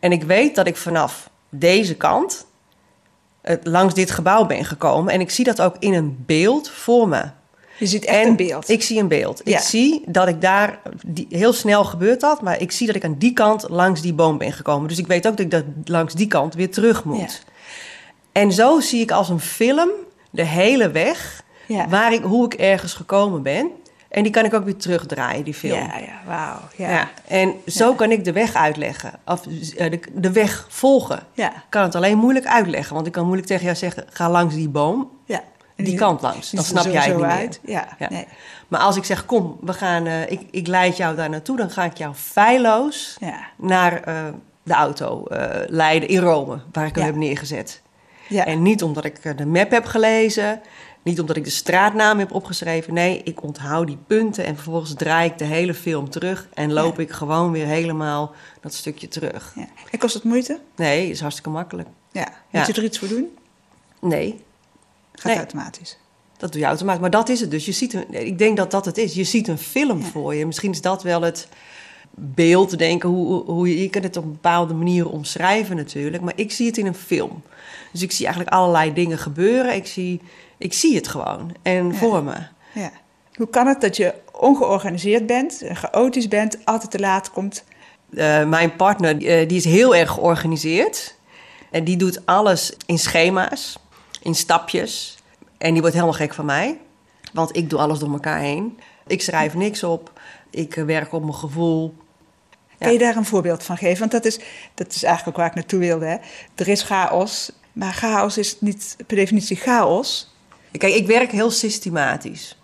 En 0.00 0.12
ik 0.12 0.22
weet 0.22 0.54
dat 0.54 0.66
ik 0.66 0.76
vanaf 0.76 1.30
deze 1.48 1.94
kant 1.94 2.46
langs 3.62 3.94
dit 3.94 4.10
gebouw 4.10 4.46
ben 4.46 4.64
gekomen. 4.64 5.12
En 5.12 5.20
ik 5.20 5.30
zie 5.30 5.44
dat 5.44 5.60
ook 5.60 5.76
in 5.78 5.94
een 5.94 6.22
beeld 6.26 6.70
voor 6.70 7.08
me. 7.08 7.24
Je 7.78 7.86
ziet 7.86 8.04
echt 8.04 8.26
een 8.26 8.36
beeld. 8.36 8.68
Ik 8.68 8.82
zie 8.82 9.00
een 9.00 9.08
beeld. 9.08 9.40
Ik 9.44 9.58
zie 9.58 10.02
dat 10.06 10.28
ik 10.28 10.40
daar, 10.40 10.78
die, 11.06 11.26
heel 11.30 11.52
snel 11.52 11.84
gebeurt 11.84 12.20
dat, 12.20 12.42
maar 12.42 12.60
ik 12.60 12.72
zie 12.72 12.86
dat 12.86 12.96
ik 12.96 13.04
aan 13.04 13.18
die 13.18 13.32
kant 13.32 13.68
langs 13.68 14.00
die 14.00 14.12
boom 14.12 14.38
ben 14.38 14.52
gekomen. 14.52 14.88
Dus 14.88 14.98
ik 14.98 15.06
weet 15.06 15.26
ook 15.26 15.36
dat 15.36 15.44
ik 15.46 15.50
dat 15.50 15.64
langs 15.84 16.14
die 16.14 16.26
kant 16.26 16.54
weer 16.54 16.70
terug 16.70 17.04
moet. 17.04 17.18
Ja. 17.18 17.52
En 18.32 18.52
zo 18.52 18.80
zie 18.80 19.00
ik 19.00 19.10
als 19.10 19.28
een 19.28 19.40
film 19.40 19.88
de 20.30 20.44
hele 20.44 20.90
weg 20.90 21.42
ja. 21.66 21.88
waar 21.88 22.12
ik, 22.12 22.22
hoe 22.22 22.44
ik 22.44 22.54
ergens 22.54 22.94
gekomen 22.94 23.42
ben. 23.42 23.70
En 24.08 24.22
die 24.22 24.32
kan 24.32 24.44
ik 24.44 24.54
ook 24.54 24.64
weer 24.64 24.76
terugdraaien, 24.76 25.44
die 25.44 25.54
film. 25.54 25.78
Ja, 25.78 25.98
ja, 25.98 26.20
wauw. 26.26 26.58
Ja. 26.76 26.90
ja. 26.90 27.10
En 27.26 27.54
zo 27.66 27.94
kan 27.94 28.10
ik 28.10 28.24
de 28.24 28.32
weg 28.32 28.54
uitleggen. 28.54 29.12
Of 29.26 29.46
eh, 29.76 29.90
de, 29.90 30.00
de 30.12 30.32
weg 30.32 30.66
volgen. 30.68 31.22
Ja. 31.32 31.48
Ik 31.48 31.62
kan 31.68 31.82
het 31.82 31.94
alleen 31.94 32.18
moeilijk 32.18 32.46
uitleggen. 32.46 32.94
Want 32.94 33.06
ik 33.06 33.12
kan 33.12 33.24
moeilijk 33.24 33.48
tegen 33.48 33.64
jou 33.64 33.76
zeggen, 33.76 34.04
ga 34.10 34.30
langs 34.30 34.54
die 34.54 34.68
boom. 34.68 35.10
Ja 35.24 35.42
die 35.84 35.96
kant 35.96 36.22
langs. 36.22 36.50
Dan 36.50 36.64
snap 36.64 36.84
jij 36.84 37.06
het 37.06 37.16
niet 37.16 37.24
uit. 37.24 37.60
Ja, 37.64 37.88
ja. 37.98 38.08
Nee. 38.10 38.26
Maar 38.68 38.80
als 38.80 38.96
ik 38.96 39.04
zeg, 39.04 39.26
kom, 39.26 39.58
we 39.60 39.72
gaan, 39.72 40.06
uh, 40.06 40.30
ik, 40.30 40.40
ik 40.50 40.66
leid 40.66 40.96
jou 40.96 41.16
daar 41.16 41.30
naartoe, 41.30 41.56
dan 41.56 41.70
ga 41.70 41.84
ik 41.84 41.96
jou 41.96 42.14
feilloos 42.14 43.16
ja. 43.20 43.46
naar 43.56 44.08
uh, 44.08 44.24
de 44.62 44.72
auto 44.74 45.24
uh, 45.28 45.48
leiden 45.66 46.08
in 46.08 46.18
Rome, 46.18 46.60
waar 46.72 46.86
ik 46.86 46.94
hem 46.94 47.04
heb 47.04 47.14
neergezet. 47.14 47.82
Ja. 48.28 48.46
En 48.46 48.62
niet 48.62 48.82
omdat 48.82 49.04
ik 49.04 49.38
de 49.38 49.46
map 49.46 49.70
heb 49.70 49.84
gelezen, 49.84 50.60
niet 51.02 51.20
omdat 51.20 51.36
ik 51.36 51.44
de 51.44 51.50
straatnaam 51.50 52.18
heb 52.18 52.32
opgeschreven. 52.32 52.94
Nee, 52.94 53.20
ik 53.24 53.42
onthoud 53.42 53.86
die 53.86 53.98
punten 54.06 54.44
en 54.44 54.54
vervolgens 54.54 54.94
draai 54.94 55.30
ik 55.30 55.38
de 55.38 55.44
hele 55.44 55.74
film 55.74 56.10
terug 56.10 56.48
en 56.54 56.72
loop 56.72 56.98
ik 56.98 57.10
gewoon 57.10 57.52
weer 57.52 57.66
helemaal 57.66 58.32
dat 58.60 58.74
stukje 58.74 59.08
terug. 59.08 59.54
En 59.90 59.98
kost 59.98 60.14
het 60.14 60.24
moeite? 60.24 60.60
Nee, 60.76 61.10
is 61.10 61.20
hartstikke 61.20 61.50
makkelijk. 61.50 61.88
Ja. 62.12 62.28
Moet 62.50 62.66
je 62.66 62.72
er 62.72 62.84
iets 62.84 62.98
voor 62.98 63.08
doen? 63.08 63.36
Nee, 64.00 64.44
Gaat 65.18 65.30
nee, 65.30 65.36
automatisch. 65.36 65.98
Dat 66.36 66.52
doe 66.52 66.60
je 66.60 66.66
automatisch. 66.66 67.00
Maar 67.00 67.10
dat 67.10 67.28
is 67.28 67.40
het 67.40 67.50
dus. 67.50 67.64
Je 67.64 67.72
ziet 67.72 67.92
een, 67.92 68.14
ik 68.26 68.38
denk 68.38 68.56
dat 68.56 68.70
dat 68.70 68.84
het 68.84 68.98
is. 68.98 69.14
Je 69.14 69.24
ziet 69.24 69.48
een 69.48 69.58
film 69.58 69.98
ja. 69.98 70.04
voor 70.04 70.34
je. 70.34 70.46
Misschien 70.46 70.70
is 70.70 70.80
dat 70.80 71.02
wel 71.02 71.22
het 71.22 71.48
beeld 72.14 72.78
denken. 72.78 73.08
Hoe, 73.08 73.44
hoe 73.44 73.68
je, 73.68 73.82
je 73.82 73.88
kunt 73.88 74.04
het 74.04 74.16
op 74.16 74.24
een 74.24 74.32
bepaalde 74.32 74.74
manier 74.74 75.08
omschrijven 75.08 75.76
natuurlijk. 75.76 76.22
Maar 76.22 76.32
ik 76.36 76.52
zie 76.52 76.66
het 76.66 76.76
in 76.76 76.86
een 76.86 76.94
film. 76.94 77.42
Dus 77.92 78.02
ik 78.02 78.12
zie 78.12 78.26
eigenlijk 78.26 78.56
allerlei 78.56 78.92
dingen 78.92 79.18
gebeuren. 79.18 79.74
Ik 79.74 79.86
zie, 79.86 80.20
ik 80.58 80.72
zie 80.72 80.94
het 80.94 81.08
gewoon. 81.08 81.54
En 81.62 81.86
ja. 81.86 81.94
voor 81.94 82.22
me. 82.22 82.36
Ja. 82.74 82.90
Hoe 83.34 83.48
kan 83.48 83.66
het 83.66 83.80
dat 83.80 83.96
je 83.96 84.14
ongeorganiseerd 84.32 85.26
bent, 85.26 85.62
chaotisch 85.72 86.28
bent, 86.28 86.58
altijd 86.64 86.90
te 86.90 86.98
laat 86.98 87.30
komt? 87.30 87.64
Uh, 88.10 88.44
mijn 88.44 88.76
partner 88.76 89.22
uh, 89.22 89.48
die 89.48 89.56
is 89.56 89.64
heel 89.64 89.94
erg 89.94 90.10
georganiseerd. 90.10 91.14
En 91.70 91.84
die 91.84 91.96
doet 91.96 92.26
alles 92.26 92.72
in 92.86 92.98
schema's 92.98 93.78
in 94.22 94.34
stapjes. 94.34 95.18
En 95.58 95.72
die 95.72 95.80
wordt 95.80 95.94
helemaal 95.94 96.16
gek 96.16 96.34
van 96.34 96.44
mij. 96.44 96.78
Want 97.32 97.56
ik 97.56 97.70
doe 97.70 97.78
alles 97.78 97.98
door 97.98 98.12
elkaar 98.12 98.40
heen. 98.40 98.78
Ik 99.06 99.22
schrijf 99.22 99.54
niks 99.54 99.84
op. 99.84 100.20
Ik 100.50 100.76
eh, 100.76 100.84
werk 100.84 101.12
op 101.12 101.22
mijn 101.22 101.34
gevoel. 101.34 101.94
Ja. 102.68 102.86
Kun 102.86 102.92
je 102.92 102.98
daar 102.98 103.16
een 103.16 103.24
voorbeeld 103.24 103.62
van 103.62 103.76
geven? 103.76 103.98
Want 103.98 104.10
dat 104.10 104.24
is, 104.24 104.38
dat 104.74 104.94
is 104.94 105.02
eigenlijk 105.02 105.28
ook 105.28 105.42
waar 105.42 105.50
ik 105.50 105.54
naartoe 105.54 105.78
wilde. 105.78 106.06
Hè? 106.06 106.16
Er 106.54 106.68
is 106.68 106.82
chaos, 106.82 107.52
maar 107.72 107.92
chaos 107.92 108.38
is 108.38 108.60
niet 108.60 108.96
per 109.06 109.16
definitie 109.16 109.56
chaos. 109.56 110.34
Kijk, 110.72 110.94
ik 110.94 111.06
werk 111.06 111.30
heel 111.30 111.50
systematisch. 111.50 112.56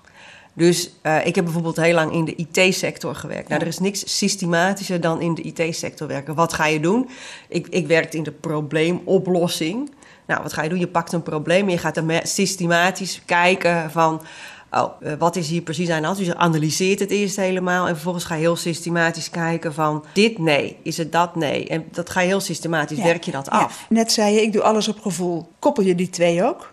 Dus 0.52 0.90
uh, 1.02 1.26
ik 1.26 1.34
heb 1.34 1.44
bijvoorbeeld 1.44 1.76
heel 1.76 1.94
lang 1.94 2.12
in 2.12 2.24
de 2.24 2.34
IT-sector 2.34 3.14
gewerkt. 3.14 3.48
Nou, 3.48 3.60
er 3.60 3.66
is 3.66 3.78
niks 3.78 4.16
systematischer 4.18 5.00
dan 5.00 5.20
in 5.20 5.34
de 5.34 5.42
IT-sector 5.42 6.08
werken. 6.08 6.34
Wat 6.34 6.52
ga 6.52 6.66
je 6.66 6.80
doen? 6.80 7.08
Ik, 7.48 7.66
ik 7.68 7.86
werkte 7.86 8.16
in 8.16 8.22
de 8.22 8.32
probleemoplossing. 8.32 9.90
Nou, 10.26 10.42
wat 10.42 10.52
ga 10.52 10.62
je 10.62 10.68
doen? 10.68 10.78
Je 10.78 10.86
pakt 10.86 11.12
een 11.12 11.22
probleem 11.22 11.64
en 11.64 11.70
je 11.70 11.78
gaat 11.78 11.96
er 11.96 12.20
systematisch 12.22 13.22
kijken 13.24 13.90
van... 13.90 14.22
Oh, 14.70 15.00
uh, 15.00 15.12
wat 15.18 15.36
is 15.36 15.48
hier 15.48 15.62
precies 15.62 15.90
aan 15.90 16.00
de 16.00 16.06
hand? 16.06 16.18
Dus 16.18 16.26
je 16.26 16.36
analyseert 16.36 17.00
het 17.00 17.10
eerst 17.10 17.36
helemaal 17.36 17.86
en 17.88 17.94
vervolgens 17.94 18.24
ga 18.24 18.34
je 18.34 18.40
heel 18.40 18.56
systematisch 18.56 19.30
kijken 19.30 19.74
van... 19.74 20.04
dit 20.12 20.38
nee, 20.38 20.76
is 20.82 20.96
het 20.96 21.12
dat 21.12 21.36
nee? 21.36 21.68
En 21.68 21.84
dat 21.90 22.10
ga 22.10 22.20
je 22.20 22.26
heel 22.26 22.40
systematisch, 22.40 22.98
ja. 22.98 23.04
werk 23.04 23.24
je 23.24 23.30
dat 23.30 23.50
af. 23.50 23.86
Net 23.88 24.12
zei 24.12 24.34
je, 24.34 24.42
ik 24.42 24.52
doe 24.52 24.62
alles 24.62 24.88
op 24.88 25.00
gevoel. 25.00 25.48
Koppel 25.58 25.84
je 25.84 25.94
die 25.94 26.10
twee 26.10 26.44
ook? 26.44 26.72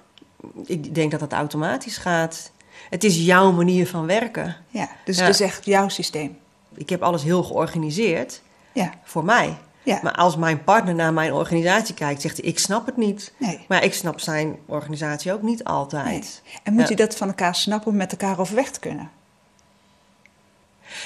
Ik 0.66 0.96
denk 0.96 1.12
dat 1.12 1.20
dat 1.20 1.32
automatisch 1.32 1.98
gaat. 1.98 2.52
Het 2.90 3.04
is 3.04 3.26
jouw 3.26 3.52
manier 3.52 3.88
van 3.88 4.06
werken. 4.06 4.56
Ja, 4.70 4.90
dus 5.06 5.20
het 5.20 5.30
is 5.30 5.42
echt 5.42 5.66
jouw 5.66 5.90
systeem. 5.90 6.38
Ik 6.76 6.90
heb 6.90 7.02
alles 7.02 7.24
heel 7.24 7.44
georganiseerd 7.44 8.42
ja. 8.72 8.94
voor 9.04 9.26
mij. 9.26 9.58
Ja. 9.84 10.00
Maar 10.04 10.16
als 10.16 10.36
mijn 10.36 10.64
partner 10.64 10.96
naar 10.96 11.14
mijn 11.14 11.34
organisatie 11.34 11.94
kijkt, 11.94 12.22
zegt 12.22 12.38
hij: 12.38 12.46
Ik 12.46 12.60
snap 12.60 12.86
het 12.86 12.98
niet. 12.98 13.34
Nee. 13.38 13.66
Maar 13.68 13.84
ik 13.84 13.94
snap 13.94 14.20
zijn 14.20 14.58
organisatie 14.66 15.34
ook 15.34 15.42
niet 15.42 15.64
altijd. 15.64 16.42
Nee. 16.46 16.60
En 16.64 16.74
moet 16.74 16.88
je 16.88 16.96
dat 16.96 17.16
van 17.16 17.28
elkaar 17.28 17.56
snappen 17.56 17.92
om 17.92 17.98
met 17.98 18.12
elkaar 18.12 18.40
overweg 18.40 18.72
te 18.72 18.80
kunnen? 18.80 19.12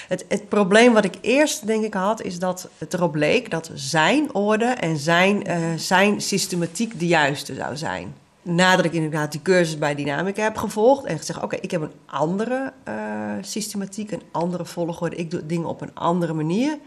Het, 0.07 0.25
het, 0.27 0.49
probleem 0.49 0.93
wat 0.93 1.05
ik 1.05 1.17
eerst 1.21 1.67
denk 1.67 1.83
ik 1.83 1.93
had, 1.93 2.21
is 2.21 2.39
dat 2.39 2.69
het 2.77 2.93
erop 2.93 3.11
bleek 3.11 3.51
dat 3.51 3.71
zijn 3.73 4.33
orde 4.33 4.65
en 4.65 4.97
zijn, 4.97 5.49
uh, 5.49 5.57
zijn 5.75 6.21
systematiek 6.21 6.99
de 6.99 7.07
juiste 7.07 7.53
zou 7.53 7.77
zijn. 7.77 8.15
Nadat 8.41 8.85
ik 8.85 8.93
inderdaad 8.93 9.31
die 9.31 9.41
cursus 9.41 9.77
bij 9.77 9.95
Dynamica 9.95 10.43
heb 10.43 10.57
gevolgd 10.57 11.05
en 11.05 11.17
gezegd: 11.17 11.43
Oké, 11.43 11.55
ik 11.55 11.71
heb 11.71 11.81
een 11.81 11.93
andere 12.05 12.73
uh, 12.87 12.95
systematiek, 13.41 14.11
een 14.11 14.21
andere 14.31 14.65
volgorde, 14.65 15.15
ik 15.15 15.31
doe 15.31 15.45
dingen 15.45 15.67
op 15.67 15.81
een 15.81 15.95
andere 15.95 16.33
manier. 16.33 16.77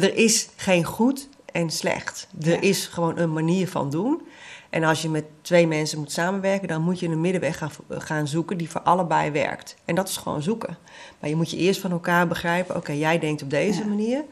Er 0.00 0.14
is 0.16 0.48
geen 0.56 0.84
goed 0.84 1.28
en 1.52 1.70
slecht. 1.70 2.28
Er 2.42 2.48
ja. 2.50 2.60
is 2.60 2.86
gewoon 2.86 3.18
een 3.18 3.32
manier 3.32 3.68
van 3.68 3.90
doen. 3.90 4.22
En 4.70 4.84
als 4.84 5.02
je 5.02 5.08
met 5.08 5.24
twee 5.42 5.66
mensen 5.66 5.98
moet 5.98 6.12
samenwerken, 6.12 6.68
dan 6.68 6.82
moet 6.82 7.00
je 7.00 7.08
een 7.08 7.20
middenweg 7.20 7.58
gaan, 7.58 7.70
gaan 7.88 8.28
zoeken 8.28 8.56
die 8.58 8.70
voor 8.70 8.80
allebei 8.80 9.30
werkt. 9.30 9.76
En 9.84 9.94
dat 9.94 10.08
is 10.08 10.16
gewoon 10.16 10.42
zoeken. 10.42 10.76
Maar 11.20 11.30
je 11.30 11.36
moet 11.36 11.50
je 11.50 11.56
eerst 11.56 11.80
van 11.80 11.90
elkaar 11.90 12.28
begrijpen: 12.28 12.76
oké, 12.76 12.92
jij 12.92 13.18
denkt 13.18 13.42
op 13.42 13.50
deze 13.50 13.80
Ja. 13.80 13.86
manier. 13.86 14.24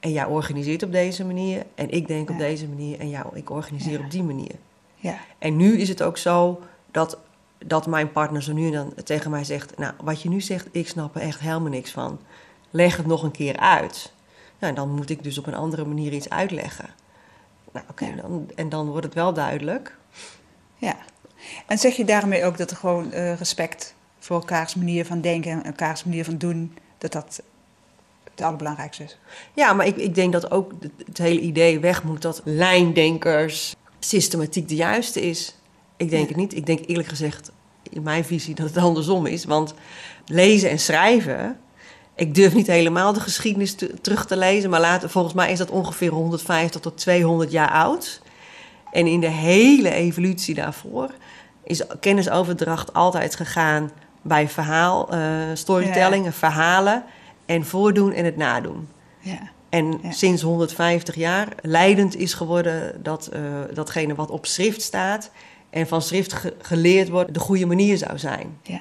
En 0.00 0.12
jij 0.12 0.24
organiseert 0.24 0.82
op 0.82 0.92
deze 0.92 1.24
manier. 1.24 1.66
En 1.74 1.90
ik 1.90 2.06
denk 2.06 2.30
op 2.30 2.38
deze 2.38 2.68
manier. 2.68 2.98
En 2.98 3.08
jou, 3.08 3.26
ik 3.36 3.50
organiseer 3.50 3.98
Ja. 3.98 4.04
op 4.04 4.10
die 4.10 4.22
manier. 4.22 4.54
Ja, 4.94 5.18
En 5.38 5.56
nu 5.56 5.78
is 5.78 5.88
het 5.88 6.02
ook 6.02 6.18
zo 6.18 6.60
dat, 6.90 7.18
dat 7.58 7.86
mijn 7.86 8.12
partner 8.12 8.42
zo 8.42 8.52
nu 8.52 8.66
en 8.66 8.72
dan 8.72 8.94
tegen 9.04 9.30
mij 9.30 9.44
zegt: 9.44 9.78
Nou, 9.78 9.92
wat 10.02 10.22
je 10.22 10.28
nu 10.28 10.40
zegt, 10.40 10.66
ik 10.70 10.88
snap 10.88 11.14
er 11.14 11.20
echt 11.20 11.40
helemaal 11.40 11.70
niks 11.70 11.90
van. 11.90 12.18
Leg 12.70 12.96
het 12.96 13.06
nog 13.06 13.22
een 13.22 13.30
keer 13.30 13.56
uit. 13.56 14.12
Nou, 14.60 14.74
dan 14.74 14.90
moet 14.94 15.10
ik 15.10 15.22
dus 15.22 15.38
op 15.38 15.46
een 15.46 15.54
andere 15.54 15.84
manier 15.84 16.12
iets 16.12 16.28
uitleggen. 16.28 16.88
Nou, 17.72 17.86
oké, 17.90 18.04
Ja. 18.06 18.14
dan, 18.14 18.50
en 18.54 18.68
dan 18.68 18.86
wordt 18.88 19.04
het 19.04 19.14
wel 19.14 19.32
duidelijk. 19.32 19.96
ja. 20.76 20.96
En 21.66 21.78
zeg 21.78 21.96
je 21.96 22.04
daarmee 22.04 22.44
ook 22.44 22.58
dat 22.58 22.70
er 22.70 22.76
gewoon 22.76 23.12
eh, 23.12 23.34
respect 23.36 23.94
voor 24.18 24.36
elkaars 24.36 24.74
manier 24.74 25.04
van 25.06 25.20
denken 25.20 25.50
en 25.50 25.64
elkaars 25.64 26.04
manier 26.04 26.24
van 26.24 26.38
doen, 26.38 26.76
dat 26.98 27.12
dat 27.12 27.42
het 28.30 28.40
allerbelangrijkste 28.42 29.02
is? 29.04 29.18
Ja, 29.54 29.72
maar 29.72 29.86
ik, 29.86 29.96
ik 29.96 30.14
denk 30.14 30.32
dat 30.32 30.50
ook 30.50 30.72
het, 30.80 30.90
het 31.06 31.18
hele 31.18 31.40
idee 31.40 31.78
weg 31.80 32.02
moet 32.02 32.22
dat 32.22 32.40
lijndenkers, 32.44 33.74
systematiek 33.98 34.68
de 34.68 34.74
juiste 34.74 35.20
is. 35.20 35.56
Ik 35.96 36.10
denk 36.10 36.22
Ja. 36.22 36.28
het 36.28 36.36
niet. 36.36 36.54
Ik 36.56 36.66
denk 36.66 36.86
eerlijk 36.86 37.08
gezegd, 37.08 37.50
in 37.90 38.02
mijn 38.02 38.24
visie, 38.24 38.54
dat 38.54 38.66
het 38.68 38.76
andersom 38.76 39.26
is. 39.26 39.44
Want 39.44 39.74
lezen 40.26 40.70
en 40.70 40.78
schrijven, 40.78 41.60
ik 42.20 42.34
durf 42.34 42.54
niet 42.54 42.66
helemaal 42.66 43.12
de 43.12 43.20
geschiedenis 43.20 43.74
te- 43.74 43.94
terug 44.00 44.26
te 44.26 44.36
lezen, 44.36 44.70
maar 44.70 44.80
later, 44.80 45.10
volgens 45.10 45.34
mij 45.34 45.52
is 45.52 45.58
dat 45.58 45.70
ongeveer 45.70 46.10
150 46.10 46.80
tot 46.80 46.96
200 46.98 47.50
jaar 47.50 47.70
oud. 47.70 48.20
En 48.92 49.06
in 49.06 49.20
de 49.20 49.28
hele 49.30 49.90
evolutie 49.92 50.54
daarvoor 50.54 51.10
is 51.64 51.82
kennisoverdracht 52.00 52.92
altijd 52.94 53.34
gegaan 53.36 53.90
bij 54.22 54.48
verhaal, 54.48 55.08
eh 55.12 55.20
storytelling, 55.54 56.34
verhalen 56.34 57.04
en 57.46 57.64
voordoen 57.66 58.12
en 58.12 58.24
het 58.24 58.36
nadoen. 58.36 58.88
Ja, 59.20 59.38
En 59.68 59.98
Ja. 60.02 60.10
sinds 60.10 60.42
150 60.42 61.14
jaar 61.14 61.48
leidend 61.62 62.16
is 62.16 62.34
geworden 62.34 63.02
dat 63.02 63.26
eh, 63.26 63.40
datgene 63.74 64.14
wat 64.14 64.30
op 64.30 64.46
schrift 64.46 64.82
staat 64.82 65.30
en 65.70 65.86
van 65.88 66.02
schrift 66.02 66.32
ge- 66.32 66.54
geleerd 66.62 67.08
wordt 67.08 67.34
de 67.34 67.40
goede 67.40 67.66
manier 67.66 67.96
zou 67.98 68.18
zijn. 68.18 68.56
ja. 68.62 68.80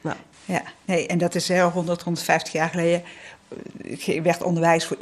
Nou, 0.00 0.16
Ja, 0.44 0.62
nee, 0.84 1.06
en 1.06 1.18
dat 1.18 1.34
is 1.34 1.48
heel 1.48 1.70
100, 1.70 2.02
150 2.02 2.52
jaar 2.52 2.68
geleden. 2.68 3.02
eh, 4.06 4.22
werd 4.22 4.42
onderwijs 4.42 4.86
voor, 4.86 4.96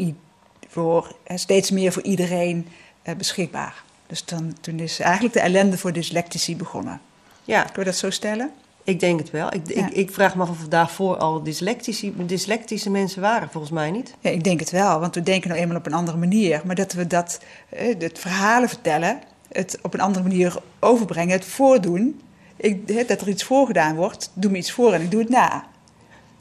voor 0.68 1.14
steeds 1.34 1.70
meer 1.70 1.92
voor 1.92 2.02
iedereen 2.02 2.68
eh, 3.02 3.14
beschikbaar. 3.14 3.82
Dus 4.06 4.24
dan, 4.24 4.54
toen 4.60 4.78
is 4.78 5.00
eigenlijk 5.00 5.34
de 5.34 5.40
ellende 5.40 5.78
voor 5.78 5.92
dyslectici 5.92 6.56
begonnen. 6.56 7.00
ja, 7.44 7.62
Kun 7.62 7.82
je 7.82 7.90
dat 7.90 7.98
zo 7.98 8.10
stellen? 8.10 8.50
ik 8.84 9.00
denk 9.00 9.18
het 9.18 9.30
wel. 9.30 9.54
Ik, 9.54 9.74
Ja. 9.74 9.86
ik, 9.86 9.92
ik 9.92 10.10
vraag 10.12 10.34
me 10.34 10.42
af 10.42 10.50
of 10.50 10.62
er 10.62 10.68
daarvoor 10.68 11.16
al 11.16 11.42
dyslectici, 11.42 12.14
dyslectische 12.26 12.90
mensen 12.90 13.20
waren. 13.20 13.48
Volgens 13.50 13.72
mij 13.72 13.90
niet. 13.90 14.14
Ja, 14.20 14.30
ik 14.30 14.44
denk 14.44 14.60
het 14.60 14.70
wel, 14.70 15.00
want 15.00 15.14
we 15.14 15.22
denken 15.22 15.48
nou 15.48 15.60
eenmaal 15.60 15.76
op 15.76 15.86
een 15.86 15.92
andere 15.92 16.18
manier. 16.18 16.62
Maar 16.64 16.74
dat 16.74 16.92
we 16.92 17.06
dat, 17.06 17.40
eh, 17.68 17.94
het 17.98 18.18
verhalen 18.18 18.68
vertellen, 18.68 19.20
het 19.52 19.78
op 19.82 19.94
een 19.94 20.00
andere 20.00 20.24
manier 20.28 20.56
overbrengen, 20.80 21.32
het 21.34 21.44
voordoen. 21.44 22.20
Ik, 22.62 23.08
dat 23.08 23.20
er 23.20 23.28
iets 23.28 23.44
voorgedaan 23.44 23.96
wordt, 23.96 24.30
doe 24.34 24.50
me 24.50 24.56
iets 24.56 24.72
voor 24.72 24.92
en 24.92 25.00
ik 25.02 25.10
doe 25.10 25.20
het 25.20 25.28
na. 25.28 25.64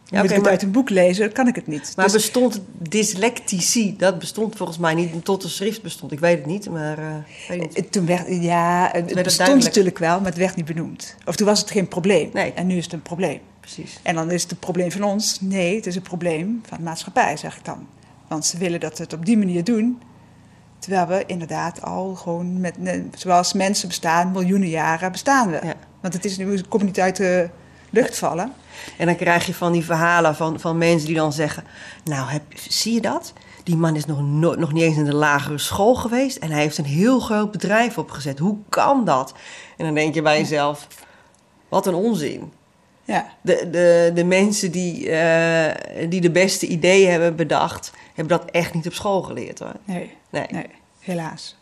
Ja, 0.05 0.21
Moet 0.21 0.29
ik 0.29 0.35
het 0.35 0.47
uit 0.47 0.61
een 0.61 0.71
boek 0.71 0.89
lezen, 0.89 1.23
dan 1.23 1.33
kan 1.33 1.47
ik 1.47 1.55
het 1.55 1.67
niet. 1.67 1.93
Maar 1.95 2.05
Dus- 2.05 2.13
bestond 2.13 2.61
dyslectici? 2.77 3.95
Dat 3.97 4.19
bestond 4.19 4.55
volgens 4.55 4.77
mij 4.77 4.93
niet 4.93 5.25
tot 5.25 5.41
de 5.41 5.47
schrift 5.47 5.81
bestond. 5.81 6.11
Ik 6.11 6.19
weet 6.19 6.37
het 6.37 6.45
niet, 6.45 6.69
maar 6.69 6.97
eh, 6.97 7.59
niet. 7.59 7.73
Eh, 7.73 7.83
Toen 7.89 8.05
werd, 8.05 8.27
ja, 8.27 8.89
het 8.91 9.05
bestond 9.05 9.37
duidelijk. 9.37 9.65
natuurlijk 9.65 9.97
wel, 9.97 10.17
maar 10.17 10.29
het 10.29 10.37
werd 10.37 10.55
niet 10.55 10.65
benoemd. 10.65 11.15
Of 11.25 11.35
toen 11.35 11.47
was 11.47 11.59
het 11.59 11.71
geen 11.71 11.87
probleem. 11.87 12.29
Nee. 12.33 12.53
En 12.53 12.67
nu 12.67 12.77
is 12.77 12.83
het 12.83 12.93
een 12.93 13.01
probleem. 13.01 13.39
Precies. 13.59 13.99
En 14.03 14.15
dan 14.15 14.31
is 14.31 14.41
het 14.43 14.51
een 14.51 14.59
probleem 14.59 14.91
van 14.91 15.03
ons. 15.03 15.41
Nee, 15.41 15.75
het 15.75 15.85
is 15.85 15.95
een 15.95 16.01
probleem 16.01 16.61
van 16.67 16.77
de 16.77 16.83
maatschappij, 16.83 17.37
zeg 17.37 17.57
ik 17.57 17.65
dan. 17.65 17.87
Want 18.27 18.45
ze 18.45 18.57
willen 18.57 18.79
dat 18.79 18.97
we 18.97 19.03
het 19.03 19.13
op 19.13 19.25
die 19.25 19.37
manier 19.37 19.63
doen. 19.63 20.01
Terwijl 20.79 21.07
we 21.07 21.23
inderdaad 21.27 21.81
al 21.81 22.15
gewoon 22.15 22.59
met, 22.59 22.75
zoals 23.15 23.53
mensen 23.53 23.87
bestaan, 23.87 24.31
miljoenen 24.31 24.69
jaren 24.69 25.11
bestaan 25.11 25.49
we. 25.49 25.59
Ja. 25.63 25.73
Want 26.01 26.13
het 26.13 26.25
is 26.25 26.37
nu, 26.37 26.51
het 26.51 26.67
komt 26.67 26.83
niet 26.83 26.99
uit 26.99 27.15
de 27.15 27.49
lucht 27.89 28.17
vallen. 28.17 28.53
En 28.97 29.05
dan 29.05 29.15
krijg 29.15 29.45
je 29.45 29.53
van 29.53 29.71
die 29.71 29.85
verhalen 29.85 30.35
van, 30.35 30.59
van 30.59 30.77
mensen 30.77 31.07
die 31.07 31.15
dan 31.15 31.33
zeggen... 31.33 31.63
Nou, 32.03 32.29
heb, 32.29 32.41
zie 32.69 32.93
je 32.93 33.01
dat? 33.01 33.33
Die 33.63 33.75
man 33.75 33.95
is 33.95 34.05
nog, 34.05 34.21
no- 34.21 34.55
nog 34.55 34.73
niet 34.73 34.83
eens 34.83 34.97
in 34.97 35.05
de 35.05 35.15
lagere 35.15 35.57
school 35.57 35.95
geweest... 35.95 36.37
en 36.37 36.51
hij 36.51 36.61
heeft 36.61 36.77
een 36.77 36.85
heel 36.85 37.19
groot 37.19 37.51
bedrijf 37.51 37.97
opgezet. 37.97 38.39
Hoe 38.39 38.57
kan 38.69 39.05
dat? 39.05 39.33
En 39.77 39.85
dan 39.85 39.93
denk 39.93 40.13
je 40.13 40.21
bij 40.21 40.37
jezelf... 40.37 40.87
Wat 41.69 41.85
een 41.87 41.93
onzin. 41.93 42.53
Ja, 43.03 43.25
De, 43.41 43.67
de, 43.71 44.11
de 44.13 44.23
mensen 44.23 44.71
die, 44.71 45.09
eh, 45.09 46.09
die 46.09 46.21
de 46.21 46.31
beste 46.31 46.67
ideeën 46.67 47.11
hebben 47.11 47.35
bedacht... 47.35 47.91
hebben 48.13 48.37
dat 48.37 48.51
echt 48.51 48.73
niet 48.73 48.87
op 48.87 48.93
school 48.93 49.21
geleerd, 49.21 49.59
hoor. 49.59 49.73
nee, 49.85 50.17
Nee, 50.29 50.45
nee, 50.49 50.65
helaas. 50.99 51.57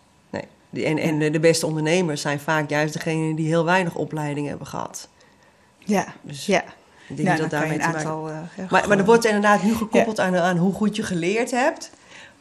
En, 0.74 0.98
en 0.98 1.20
de, 1.20 1.30
de 1.30 1.40
beste 1.40 1.66
ondernemers 1.66 2.22
zijn 2.22 2.40
vaak 2.40 2.70
juist 2.70 2.94
degenen... 2.94 3.36
die 3.36 3.48
heel 3.48 3.66
weinig 3.66 3.96
opleiding 3.96 4.48
hebben 4.48 4.68
gehad. 4.68 5.08
Ja, 5.78 6.06
Dus 6.22 6.46
ja. 6.46 6.64
ik 7.08 7.16
denk 7.16 7.28
Ja, 7.28 7.32
niet 7.34 7.42
dat 7.42 7.50
daarmee 7.50 7.74
een 7.74 7.84
aantal... 7.84 8.30
eh, 8.30 8.34
Maar, 8.34 8.68
maar 8.70 8.82
er 8.82 8.88
gewoon- 8.90 9.06
wordt 9.06 9.26
inderdaad 9.26 9.64
nu 9.64 9.74
gekoppeld 9.76 10.20
aan, 10.20 10.36
aan 10.38 10.58
hoe 10.58 10.74
goed 10.74 10.96
je 10.96 11.04
geleerd 11.04 11.52
hebt, 11.52 11.92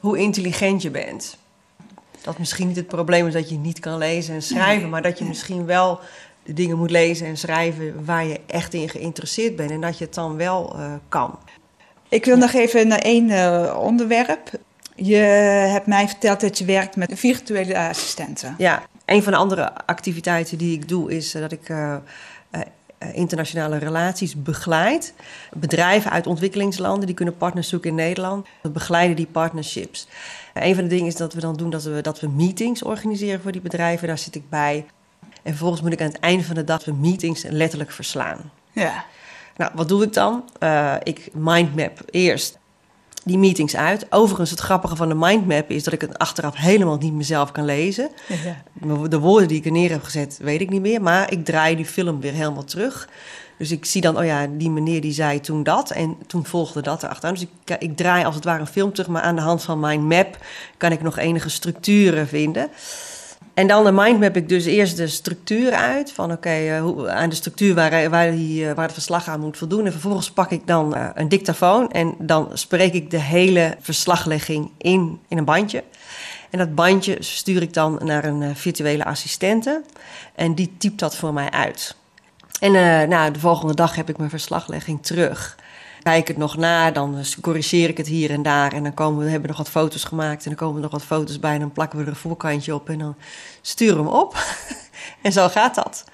hoe 0.01 0.19
intelligent 0.19 0.83
je 0.83 0.91
bent. 0.91 1.37
Dat 2.23 2.39
misschien 2.39 2.67
niet 2.67 2.77
het 2.77 2.87
probleem 2.87 3.27
is 3.27 3.33
dat 3.33 3.49
je 3.51 3.57
niet 3.59 3.79
kan 3.81 3.99
lezen 3.99 4.35
en 4.35 4.43
schrijven, 4.43 4.81
Nee, 4.83 4.91
maar 4.91 5.03
dat 5.03 5.19
je 5.19 5.25
misschien 5.25 5.65
wel 5.67 6.01
de 6.43 6.53
dingen 6.53 6.79
moet 6.79 6.91
lezen 6.91 7.27
en 7.27 7.37
schrijven 7.37 8.05
waar 8.05 8.25
je 8.25 8.41
echt 8.47 8.75
in 8.75 8.89
geïnteresseerd 8.89 9.57
bent 9.57 9.71
en 9.71 9.81
dat 9.81 9.99
je 9.99 10.05
het 10.05 10.15
dan 10.15 10.37
wel 10.37 10.75
eh, 10.79 10.93
kan. 11.09 11.39
Ik 12.09 12.25
wil 12.25 12.37
nog 12.37 12.53
even 12.53 12.89
naar 12.89 12.99
één 12.99 13.31
eh, 13.31 13.79
onderwerp. 13.81 14.51
Je 15.01 15.17
hebt 15.73 15.87
mij 15.87 16.09
verteld 16.09 16.41
dat 16.41 16.59
je 16.59 16.65
werkt 16.65 16.97
met 16.97 17.13
virtuele 17.15 17.79
assistenten. 17.79 18.55
Ja, 18.59 18.83
een 19.05 19.23
van 19.23 19.33
de 19.33 19.39
andere 19.39 19.87
activiteiten 19.87 20.59
die 20.59 20.73
ik 20.73 20.89
doe 20.89 21.13
is 21.17 21.35
eh, 21.35 21.41
dat 21.41 21.53
ik 21.53 21.69
eh, 21.69 21.97
eh, 22.51 22.61
internationale 23.13 23.77
relaties 23.77 24.43
begeleid. 24.43 25.15
Bedrijven 25.53 26.11
uit 26.11 26.27
ontwikkelingslanden 26.27 27.07
die 27.07 27.15
kunnen 27.15 27.37
partners 27.37 27.69
zoeken 27.69 27.91
in 27.91 27.97
Nederland. 27.97 28.47
We 28.63 28.71
begeleiden 28.71 29.17
die 29.17 29.27
partnerships. 29.27 30.09
Een 30.55 30.75
van 30.75 30.85
de 30.85 30.91
dingen 30.91 31.07
is 31.07 31.17
dat 31.17 31.35
we 31.35 31.41
dan 31.41 31.57
doen 31.57 31.71
dat 31.71 31.83
we, 31.83 32.01
dat 32.01 32.21
we 32.21 32.29
meetings 32.29 32.83
organiseren 32.83 33.41
voor 33.41 33.53
die 33.53 33.61
bedrijven. 33.61 34.09
Daar 34.09 34.19
zit 34.19 34.35
ik 34.35 34.49
bij. 34.49 34.87
En 35.21 35.51
vervolgens 35.51 35.83
moet 35.83 35.93
ik 35.93 36.01
aan 36.01 36.07
het 36.07 36.21
einde 36.21 36.45
van 36.45 36.55
de 36.55 36.65
dag 36.65 36.83
de 36.83 36.93
meetings 36.93 37.43
letterlijk 37.43 37.91
verslaan. 37.91 38.51
Ja, 38.73 39.05
Nou, 39.57 39.71
wat 39.75 39.89
doe 39.89 40.03
ik 40.03 40.13
dan? 40.13 40.45
Eh, 40.59 40.95
ik 41.03 41.29
mindmap 41.33 42.03
eerst 42.11 42.58
die 43.29 43.39
meetings 43.39 43.77
uit. 43.77 44.07
Overigens, 44.11 44.51
het 44.51 44.61
grappige 44.61 44.97
van 44.97 45.09
de 45.09 45.15
mindmap 45.15 45.71
is 45.71 45.85
dat 45.85 45.93
ik 45.93 46.01
het 46.01 46.19
achteraf 46.19 46.57
helemaal 46.57 46.97
niet 46.97 47.13
mezelf 47.13 47.53
kan 47.53 47.65
lezen. 47.65 48.11
ja. 48.45 48.63
De 49.09 49.19
woorden 49.19 49.49
die 49.49 49.59
ik 49.59 49.65
er 49.65 49.71
neer 49.71 49.91
heb 49.91 50.03
gezet, 50.03 50.39
weet 50.43 50.61
ik 50.61 50.71
niet 50.71 50.81
meer. 50.81 51.03
Maar 51.03 51.33
ik 51.33 51.45
draai 51.45 51.77
die 51.77 51.87
film 51.87 52.21
weer 52.21 52.33
helemaal 52.33 52.65
terug. 52.65 53.09
Dus 53.59 53.71
ik 53.71 53.85
zie 53.85 54.01
dan, 54.01 54.19
oh 54.19 54.25
ja, 54.25 54.47
die 54.47 54.71
meneer 54.71 55.01
die 55.01 55.13
zei 55.13 55.41
toen 55.41 55.63
dat. 55.63 55.91
En 55.91 56.17
toen 56.27 56.47
volgde 56.47 56.83
dat 56.83 57.03
erachteraan. 57.03 57.35
Dus 57.35 57.47
ik, 57.65 57.79
ik 57.79 57.97
draai 57.97 58.25
als 58.25 58.35
het 58.35 58.45
ware 58.45 58.61
een 58.61 58.67
film 58.67 58.93
terug. 58.93 59.09
Maar 59.11 59.23
aan 59.23 59.37
de 59.37 59.43
hand 59.43 59.63
van 59.63 59.81
mijn 59.81 60.07
map 60.07 60.39
kan 60.77 60.93
ik 60.93 61.03
nog 61.03 61.19
enige 61.19 61.49
structuren 61.49 62.29
vinden. 62.29 62.71
En 63.55 63.67
dan 63.67 63.85
de 63.85 63.93
mindmap 63.93 64.37
ik 64.37 64.49
dus 64.49 64.65
eerst 64.65 64.97
de 64.97 65.07
structuur 65.07 65.73
uit. 65.73 66.13
Van 66.13 66.33
oké, 66.33 66.49
eh, 66.49 67.07
aan 67.09 67.29
de 67.29 67.35
structuur 67.35 67.75
waar, 67.75 68.11
waar, 68.11 68.31
die, 68.31 68.69
eh, 68.69 68.75
waar 68.75 68.85
het 68.85 68.93
verslag 68.93 69.29
aan 69.29 69.41
moet 69.41 69.57
voldoen. 69.57 69.85
En 69.87 69.93
vervolgens 69.93 70.31
pak 70.31 70.51
ik 70.51 70.67
dan 70.67 70.95
eh, 70.95 71.09
een 71.15 71.29
dictafoon. 71.29 71.91
En 71.91 72.15
dan 72.19 72.51
spreek 72.53 72.93
ik 72.93 73.11
de 73.11 73.21
hele 73.21 73.77
verslaglegging 73.81 74.71
in, 74.79 75.21
in 75.29 75.39
een 75.39 75.45
bandje. 75.45 75.83
En 76.51 76.59
dat 76.59 76.75
bandje 76.75 77.17
stuur 77.21 77.63
ik 77.63 77.73
dan 77.73 78.01
naar 78.05 78.25
een 78.25 78.43
eh, 78.43 78.55
virtuele 78.55 79.05
assistente. 79.05 79.83
En 80.35 80.55
die 80.55 80.75
typt 80.79 80.99
dat 80.99 81.17
voor 81.17 81.33
mij 81.33 81.51
uit. 81.51 81.97
En 82.61 82.75
eh, 82.75 83.09
nou, 83.09 83.33
de 83.33 83.39
volgende 83.39 83.75
dag 83.75 83.95
heb 83.95 84.09
ik 84.09 84.19
mijn 84.19 84.31
verslaglegging 84.31 85.03
terug. 85.03 85.57
Kijk 86.03 86.29
het 86.29 86.37
nog 86.37 86.57
na, 86.57 86.91
dan 86.91 87.17
corrigeer 87.41 87.89
ik 87.89 87.97
het 87.97 88.07
hier 88.07 88.31
en 88.31 88.43
daar. 88.43 88.73
En 88.73 88.83
dan 88.83 88.95
komen 88.95 89.19
we, 89.19 89.31
hebben 89.31 89.43
we 89.43 89.57
nog 89.57 89.57
wat 89.57 89.83
foto's 89.83 90.05
gemaakt. 90.05 90.43
En 90.43 90.49
dan 90.49 90.59
komen 90.59 90.77
er 90.77 90.83
nog 90.83 90.91
wat 90.91 91.03
foto's 91.03 91.39
bij. 91.39 91.55
En 91.55 91.61
dan 91.61 91.73
plakken 91.73 91.99
we 91.99 92.05
er 92.05 92.11
een 92.11 92.17
voorkantje 92.17 92.75
op. 92.75 92.89
En 92.89 92.99
dan 92.99 93.17
sturen 93.61 93.97
we 93.97 94.03
hem 94.03 94.21
op. 94.21 94.37
en 95.23 95.33
zo 95.33 95.49
gaat 95.49 95.75
dat. 95.75 96.05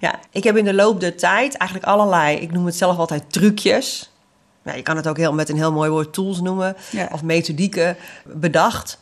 Ja, 0.00 0.18
ik 0.30 0.44
heb 0.44 0.56
in 0.56 0.64
de 0.64 0.74
loop 0.74 1.00
der 1.00 1.16
tijd 1.16 1.56
eigenlijk 1.56 1.90
allerlei, 1.90 2.36
ik 2.36 2.52
noem 2.52 2.66
het 2.66 2.76
zelf 2.76 2.98
altijd 2.98 3.32
trucjes. 3.32 4.10
Nou, 4.62 4.76
je 4.76 4.82
kan 4.82 4.96
het 4.96 5.08
ook 5.08 5.16
heel, 5.16 5.32
met 5.32 5.48
een 5.48 5.56
heel 5.56 5.72
mooi 5.72 5.90
woord 5.90 6.12
tools 6.12 6.40
noemen. 6.40 6.76
Ja. 6.90 7.08
Of 7.12 7.22
methodieken 7.22 7.96
bedacht 8.24 8.98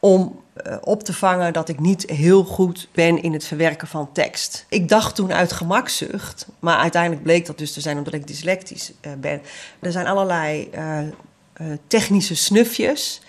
om 0.00 0.40
op 0.80 1.02
te 1.02 1.12
vangen 1.12 1.52
dat 1.52 1.68
ik 1.68 1.80
niet 1.80 2.10
heel 2.10 2.44
goed 2.44 2.88
ben 2.92 3.22
in 3.22 3.32
het 3.32 3.44
verwerken 3.44 3.88
van 3.88 4.12
tekst. 4.12 4.66
Ik 4.68 4.88
dacht 4.88 5.14
toen 5.14 5.32
uit 5.32 5.52
gemakzucht, 5.52 6.46
maar 6.58 6.76
uiteindelijk 6.76 7.22
bleek 7.22 7.46
dat 7.46 7.58
dus 7.58 7.72
te 7.72 7.80
zijn 7.80 7.98
omdat 7.98 8.14
ik 8.14 8.26
dyslectisch 8.26 8.92
eh, 9.00 9.12
ben. 9.20 9.40
Er 9.80 9.92
zijn 9.92 10.06
allerlei 10.06 10.68
eh, 10.70 10.98
eh, 11.00 11.66
technische 11.86 12.34
snufjes 12.36 13.20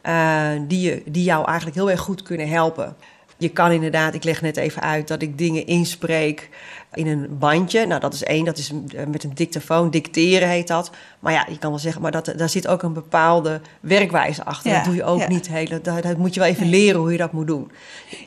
eh, 0.00 0.50
die, 0.68 0.80
je, 0.80 1.02
die 1.06 1.24
jou 1.24 1.46
eigenlijk 1.46 1.76
heel 1.76 1.90
erg 1.90 2.00
goed 2.00 2.22
kunnen 2.22 2.48
helpen. 2.48 2.96
Je 3.36 3.48
kan 3.48 3.72
inderdaad, 3.72 4.14
ik 4.14 4.24
leg 4.24 4.42
net 4.42 4.56
even 4.56 4.82
uit 4.82 5.08
dat 5.08 5.22
ik 5.22 5.38
dingen 5.38 5.66
inspreek 5.66 6.48
in 6.94 7.06
een 7.06 7.38
bandje. 7.38 7.86
Nou, 7.86 8.00
dat 8.00 8.14
is 8.14 8.22
één, 8.22 8.44
dat 8.44 8.58
is 8.58 8.70
eh, 8.70 9.06
met 9.06 9.24
een 9.24 9.34
dictafoon, 9.34 9.90
dicteren 9.90 10.48
heet 10.48 10.68
dat. 10.68 10.90
Maar 11.18 11.32
ja, 11.32 11.46
je 11.50 11.58
kan 11.58 11.70
wel 11.70 11.78
zeggen, 11.78 12.02
maar 12.02 12.10
dat, 12.10 12.32
daar 12.36 12.48
zit 12.48 12.66
ook 12.66 12.82
een 12.82 12.92
bepaalde 12.92 13.60
werkwijze 13.80 14.44
achter. 14.44 14.70
Ja, 14.70 14.76
dat 14.76 14.84
doe 14.84 14.94
je 14.94 15.04
ook 15.04 15.20
ja. 15.20 15.28
niet 15.28 15.48
heel, 15.48 15.66
dat, 15.82 16.02
dat 16.02 16.16
moet 16.16 16.34
je 16.34 16.40
wel 16.40 16.48
even 16.48 16.68
leren 16.68 17.00
hoe 17.00 17.12
je 17.12 17.18
dat 17.18 17.32
moet 17.32 17.46
doen. 17.46 17.70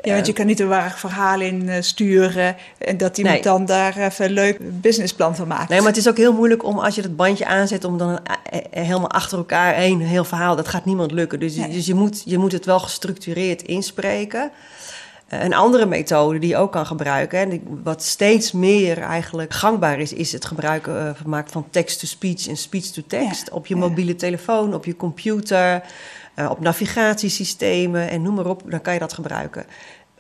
Ja, 0.01 0.13
want 0.13 0.25
je 0.25 0.33
kan 0.33 0.45
niet 0.45 0.59
een 0.59 0.67
waar 0.67 0.95
verhaal 0.97 1.41
in 1.41 1.69
eh, 1.69 1.81
sturen 1.81 2.55
en 2.77 2.97
dat 2.97 3.17
iemand 3.17 3.35
Nee. 3.35 3.43
dan 3.43 3.65
daar 3.65 3.97
even 3.97 4.25
een 4.25 4.31
leuk 4.31 4.81
businessplan 4.81 5.35
van 5.35 5.47
maakt. 5.47 5.69
Nee, 5.69 5.79
maar 5.79 5.87
het 5.87 5.97
is 5.97 6.09
ook 6.09 6.17
heel 6.17 6.33
moeilijk 6.33 6.63
om 6.63 6.79
als 6.79 6.95
je 6.95 7.01
dat 7.01 7.15
bandje 7.15 7.45
aanzet, 7.45 7.83
om 7.83 7.97
dan 7.97 8.19
eh, 8.23 8.59
eh, 8.59 8.85
helemaal 8.85 9.11
achter 9.11 9.37
elkaar 9.37 9.73
heen 9.73 9.99
een 10.01 10.07
heel 10.07 10.23
verhaal. 10.23 10.55
Dat 10.55 10.67
gaat 10.67 10.85
niemand 10.85 11.11
lukken. 11.11 11.39
Dus, 11.39 11.55
Nee. 11.55 11.71
dus 11.71 11.85
je, 11.85 11.93
moet, 11.93 12.21
je 12.25 12.37
moet 12.37 12.51
het 12.51 12.65
wel 12.65 12.79
gestructureerd 12.79 13.61
inspreken. 13.61 14.51
Eh, 15.27 15.43
Een 15.43 15.53
andere 15.53 15.85
methode 15.85 16.39
die 16.39 16.49
je 16.49 16.57
ook 16.57 16.71
kan 16.71 16.85
gebruiken, 16.85 17.39
en 17.39 17.81
wat 17.83 18.03
steeds 18.03 18.51
meer 18.51 18.97
eigenlijk 18.97 19.53
gangbaar 19.53 19.99
is, 19.99 20.13
is 20.13 20.31
het 20.31 20.45
gebruiken 20.45 21.07
eh, 21.07 21.15
van 21.15 21.29
maken 21.29 21.51
van 21.51 21.65
text-to-speech 21.69 22.47
en 22.47 22.57
speech-to-text. 22.57 23.47
Ja, 23.47 23.53
Op 23.55 23.67
je 23.67 23.75
ja. 23.75 23.79
mobiele 23.79 24.15
telefoon, 24.15 24.73
op 24.73 24.85
je 24.85 24.95
computer, 24.95 25.83
eh, 26.33 26.49
op 26.49 26.59
navigatiesystemen 26.59 28.09
en 28.09 28.21
noem 28.21 28.35
maar 28.35 28.45
op, 28.45 28.61
dan 28.65 28.81
kan 28.81 28.93
je 28.93 28.99
dat 28.99 29.13
gebruiken. 29.13 29.65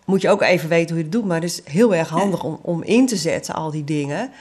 Moet 0.05 0.21
je 0.21 0.29
ook 0.29 0.41
even 0.41 0.69
weten 0.69 0.89
hoe 0.89 0.97
je 0.97 1.03
het 1.03 1.11
doet, 1.11 1.25
maar 1.25 1.41
het 1.41 1.49
is 1.49 1.61
heel 1.63 1.95
erg 1.95 2.09
handig 2.09 2.43
om, 2.43 2.59
om 2.61 2.83
in 2.83 3.07
te 3.07 3.15
zetten, 3.15 3.53
al 3.53 3.71
die 3.71 3.83
dingen 3.83 4.31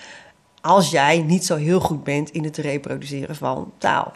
als 0.67 0.91
jij 0.91 1.23
niet 1.23 1.45
zo 1.45 1.57
heel 1.57 1.81
goed 1.81 2.05
bent 2.05 2.31
in 2.31 2.45
het 2.45 2.57
reproduceren 2.57 3.37
van 3.37 3.73
taal. 3.79 4.13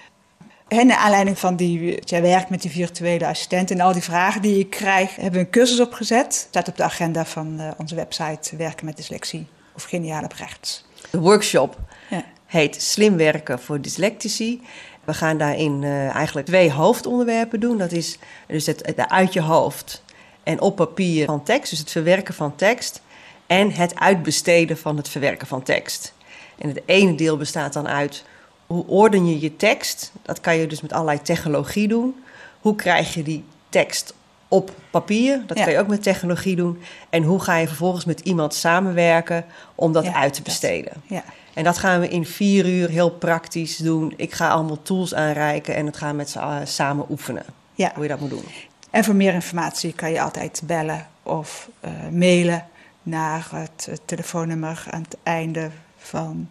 En 0.70 0.86
naar 0.86 0.96
aanleiding 0.96 1.38
van 1.38 1.56
die, 1.56 2.02
jij 2.04 2.22
werkt 2.22 2.50
met 2.50 2.62
die 2.62 2.70
virtuele 2.70 3.26
assistent 3.26 3.70
en 3.70 3.80
al 3.80 3.92
die 3.92 4.02
vragen 4.02 4.42
die 4.42 4.58
je 4.58 4.66
krijgt, 4.66 5.16
hebben 5.16 5.32
we 5.32 5.38
een 5.38 5.50
cursus 5.50 5.80
opgezet. 5.80 6.34
Staat 6.34 6.68
op 6.68 6.76
de 6.76 6.82
agenda 6.82 7.24
van 7.24 7.60
eh, 7.60 7.70
onze 7.76 7.94
website 7.94 8.56
Werken 8.56 8.84
met 8.86 8.96
Dyslexie 8.96 9.46
of 9.74 9.82
Geniaal 9.82 10.24
op 10.24 10.32
Rechts. 10.32 10.84
De 11.10 11.18
workshop 11.18 11.76
Ja. 12.10 12.24
heet 12.46 12.82
Slim 12.82 13.16
werken 13.16 13.60
voor 13.60 13.80
dyslectici. 13.80 14.60
We 15.04 15.14
gaan 15.14 15.38
daarin 15.38 15.84
eh, 15.84 16.08
eigenlijk 16.08 16.46
twee 16.46 16.72
hoofdonderwerpen 16.72 17.60
doen. 17.60 17.78
Dat 17.78 17.92
is 17.92 18.18
dus 18.46 18.66
het, 18.66 18.86
het 18.86 19.08
uit 19.08 19.32
je 19.32 19.42
hoofd 19.42 20.02
en 20.42 20.60
op 20.60 20.76
papier 20.76 21.26
van 21.26 21.42
tekst, 21.42 21.70
dus 21.70 21.78
het 21.78 21.90
verwerken 21.90 22.34
van 22.34 22.56
tekst. 22.56 23.00
En 23.46 23.72
het 23.72 23.98
uitbesteden 23.98 24.78
van 24.78 24.96
het 24.96 25.08
verwerken 25.08 25.46
van 25.46 25.62
tekst. 25.62 26.14
En 26.58 26.68
het 26.68 26.82
ene 26.86 27.14
deel 27.14 27.36
bestaat 27.36 27.72
dan 27.72 27.88
uit 27.88 28.24
hoe 28.70 28.86
orden 28.86 29.26
je 29.26 29.40
je 29.40 29.56
tekst. 29.56 30.12
Dat 30.22 30.40
kan 30.40 30.56
je 30.56 30.66
dus 30.66 30.80
met 30.80 30.92
allerlei 30.92 31.22
technologie 31.22 31.88
doen. 31.88 32.14
Hoe 32.60 32.76
krijg 32.76 33.14
je 33.14 33.22
die 33.22 33.44
tekst 33.68 34.14
op 34.48 34.70
papier? 34.90 35.42
Dat 35.46 35.58
Ja. 35.58 35.64
kan 35.64 35.72
je 35.72 35.78
ook 35.78 35.86
met 35.88 36.02
technologie 36.02 36.56
doen. 36.56 36.78
En 37.08 37.22
hoe 37.22 37.40
ga 37.40 37.56
je 37.56 37.66
vervolgens 37.66 38.04
met 38.04 38.20
iemand 38.20 38.54
samenwerken 38.54 39.44
om 39.74 39.92
dat 39.92 40.04
Ja, 40.04 40.12
uit 40.14 40.32
te 40.32 40.38
dat- 40.42 40.44
besteden? 40.48 40.92
Ja. 41.06 41.22
En 41.54 41.64
dat 41.64 41.78
gaan 41.78 42.00
we 42.00 42.08
in 42.08 42.26
vier 42.26 42.66
uur 42.66 42.88
heel 42.88 43.10
praktisch 43.10 43.76
doen. 43.76 44.12
Ik 44.16 44.32
ga 44.32 44.48
allemaal 44.48 44.82
tools 44.82 45.14
aanreiken 45.14 45.74
en 45.74 45.86
het 45.86 45.96
gaan 45.96 46.10
we 46.10 46.16
met 46.16 46.30
z'n 46.30 46.38
allen 46.38 46.68
samen 46.68 47.06
oefenen. 47.10 47.44
Ja. 47.74 47.90
Hoe 47.94 48.02
je 48.02 48.08
dat 48.08 48.20
moet 48.20 48.30
doen. 48.30 48.44
En 48.90 49.04
voor 49.04 49.14
meer 49.14 49.34
informatie 49.34 49.92
kan 49.92 50.10
je 50.10 50.20
altijd 50.20 50.62
bellen 50.64 51.06
of 51.22 51.68
eh, 51.80 51.90
mailen 52.12 52.66
naar 53.02 53.48
het 53.54 53.88
telefoonnummer 54.04 54.84
aan 54.90 55.02
het 55.02 55.16
einde 55.22 55.70
van 55.98 56.48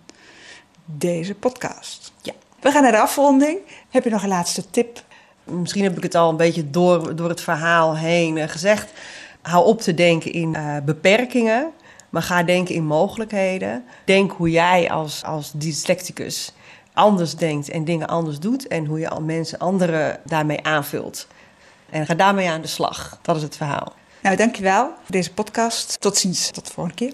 deze 0.98 1.36
podcast. 1.36 2.12
Ja. 2.22 2.34
We 2.60 2.72
gaan 2.72 2.82
naar 2.82 2.92
de 2.92 3.00
afronding. 3.00 3.58
Heb 3.90 4.04
je 4.04 4.10
nog 4.10 4.24
een 4.24 4.30
laatste 4.30 4.70
tip? 4.70 5.04
Misschien 5.44 5.84
heb 5.84 5.98
ik 5.98 6.04
het 6.04 6.16
al 6.16 6.30
een 6.30 6.38
beetje 6.38 6.70
door, 6.70 7.16
door 7.16 7.30
het 7.30 7.42
verhaal 7.42 7.98
heen 7.98 8.38
eh, 8.38 8.50
gezegd. 8.50 8.92
Hou 9.42 9.66
op 9.66 9.82
te 9.82 9.94
denken 9.94 10.32
in 10.32 10.56
eh, 10.56 10.76
beperkingen, 10.86 11.72
maar 12.10 12.22
ga 12.22 12.44
denken 12.44 12.76
in 12.76 12.86
mogelijkheden. 12.86 13.84
Denk 14.06 14.32
hoe 14.32 14.50
jij 14.50 14.92
als, 14.92 15.24
als 15.24 15.52
dyslecticus 15.52 16.54
anders 16.94 17.36
denkt 17.36 17.70
en 17.70 17.86
dingen 17.86 18.08
anders 18.08 18.40
doet. 18.40 18.68
En 18.68 18.86
hoe 18.86 19.00
je 19.00 19.10
al 19.10 19.22
mensen 19.22 19.60
anderen 19.60 20.20
daarmee 20.26 20.64
aanvult. 20.64 21.28
En 21.90 22.06
ga 22.06 22.14
daarmee 22.14 22.50
aan 22.50 22.62
de 22.62 22.68
slag. 22.68 23.20
Dat 23.22 23.36
is 23.36 23.42
het 23.42 23.58
verhaal. 23.58 23.94
Nou, 24.22 24.36
dankjewel 24.36 24.86
voor 24.86 25.12
deze 25.12 25.34
podcast. 25.34 26.02
Tot 26.02 26.18
ziens. 26.18 26.52
Tot 26.52 26.68
de 26.68 26.74
volgende 26.74 26.98
keer. 26.98 27.14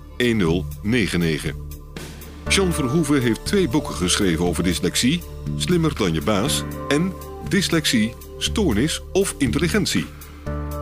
1099. 0.21 1.53
John 2.47 2.71
Verhoeven 2.71 3.21
heeft 3.21 3.45
twee 3.45 3.67
boeken 3.69 3.95
geschreven 3.95 4.45
over 4.45 4.63
dyslexie: 4.63 5.21
Slimmer 5.55 5.95
dan 5.95 6.13
je 6.13 6.21
baas 6.21 6.63
en 6.87 7.13
Dyslexie, 7.49 8.13
stoornis 8.37 9.01
of 9.11 9.35
intelligentie. 9.37 10.05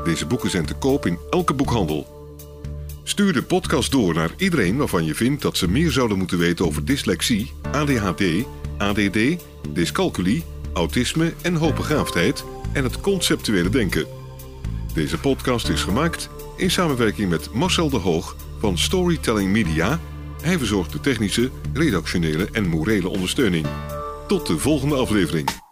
Deze 0.04 0.25
boeken 0.25 0.49
zijn 0.49 0.65
te 0.65 0.73
koop 0.73 1.06
in 1.06 1.17
elke 1.30 1.54
boekhandel. 1.54 2.08
Stuur 3.04 3.34
de 3.34 3.43
podcast 3.43 3.91
door 3.91 4.13
naar 4.13 4.32
iedereen 4.38 4.78
waarvan 4.78 5.06
je 5.06 5.15
vindt 5.15 5.41
dat 5.41 5.58
ze 5.58 5.69
meer 5.69 5.91
zouden 5.91 6.17
moeten 6.17 6.38
weten 6.38 6.65
over 6.65 6.86
dyslexie, 6.86 7.52
ADHD, 7.71 8.23
ADD, 8.78 9.19
dyscalculie, 9.69 10.43
autisme 10.73 11.34
en 11.41 11.56
hoogbegaafdheid 11.56 12.43
en 12.73 12.84
het 12.84 13.02
conceptuele 13.02 13.69
denken. 13.69 14.06
Deze 14.93 15.17
podcast 15.17 15.69
is 15.69 15.82
gemaakt 15.82 16.30
in 16.58 16.71
samenwerking 16.71 17.30
met 17.30 17.54
Marcel 17.54 17.89
de 17.89 17.97
Hoog 17.97 18.36
van 18.60 18.78
Storytelling 18.78 19.52
Media. 19.52 20.00
Hij 20.41 20.58
verzorgt 20.58 20.91
de 20.91 21.00
technische, 21.00 21.50
redactionele 21.74 22.48
en 22.52 22.67
morele 22.67 23.10
ondersteuning. 23.10 23.65
Tot 24.28 24.48
de 24.48 24.58
volgende 24.58 24.95
aflevering. 24.95 25.69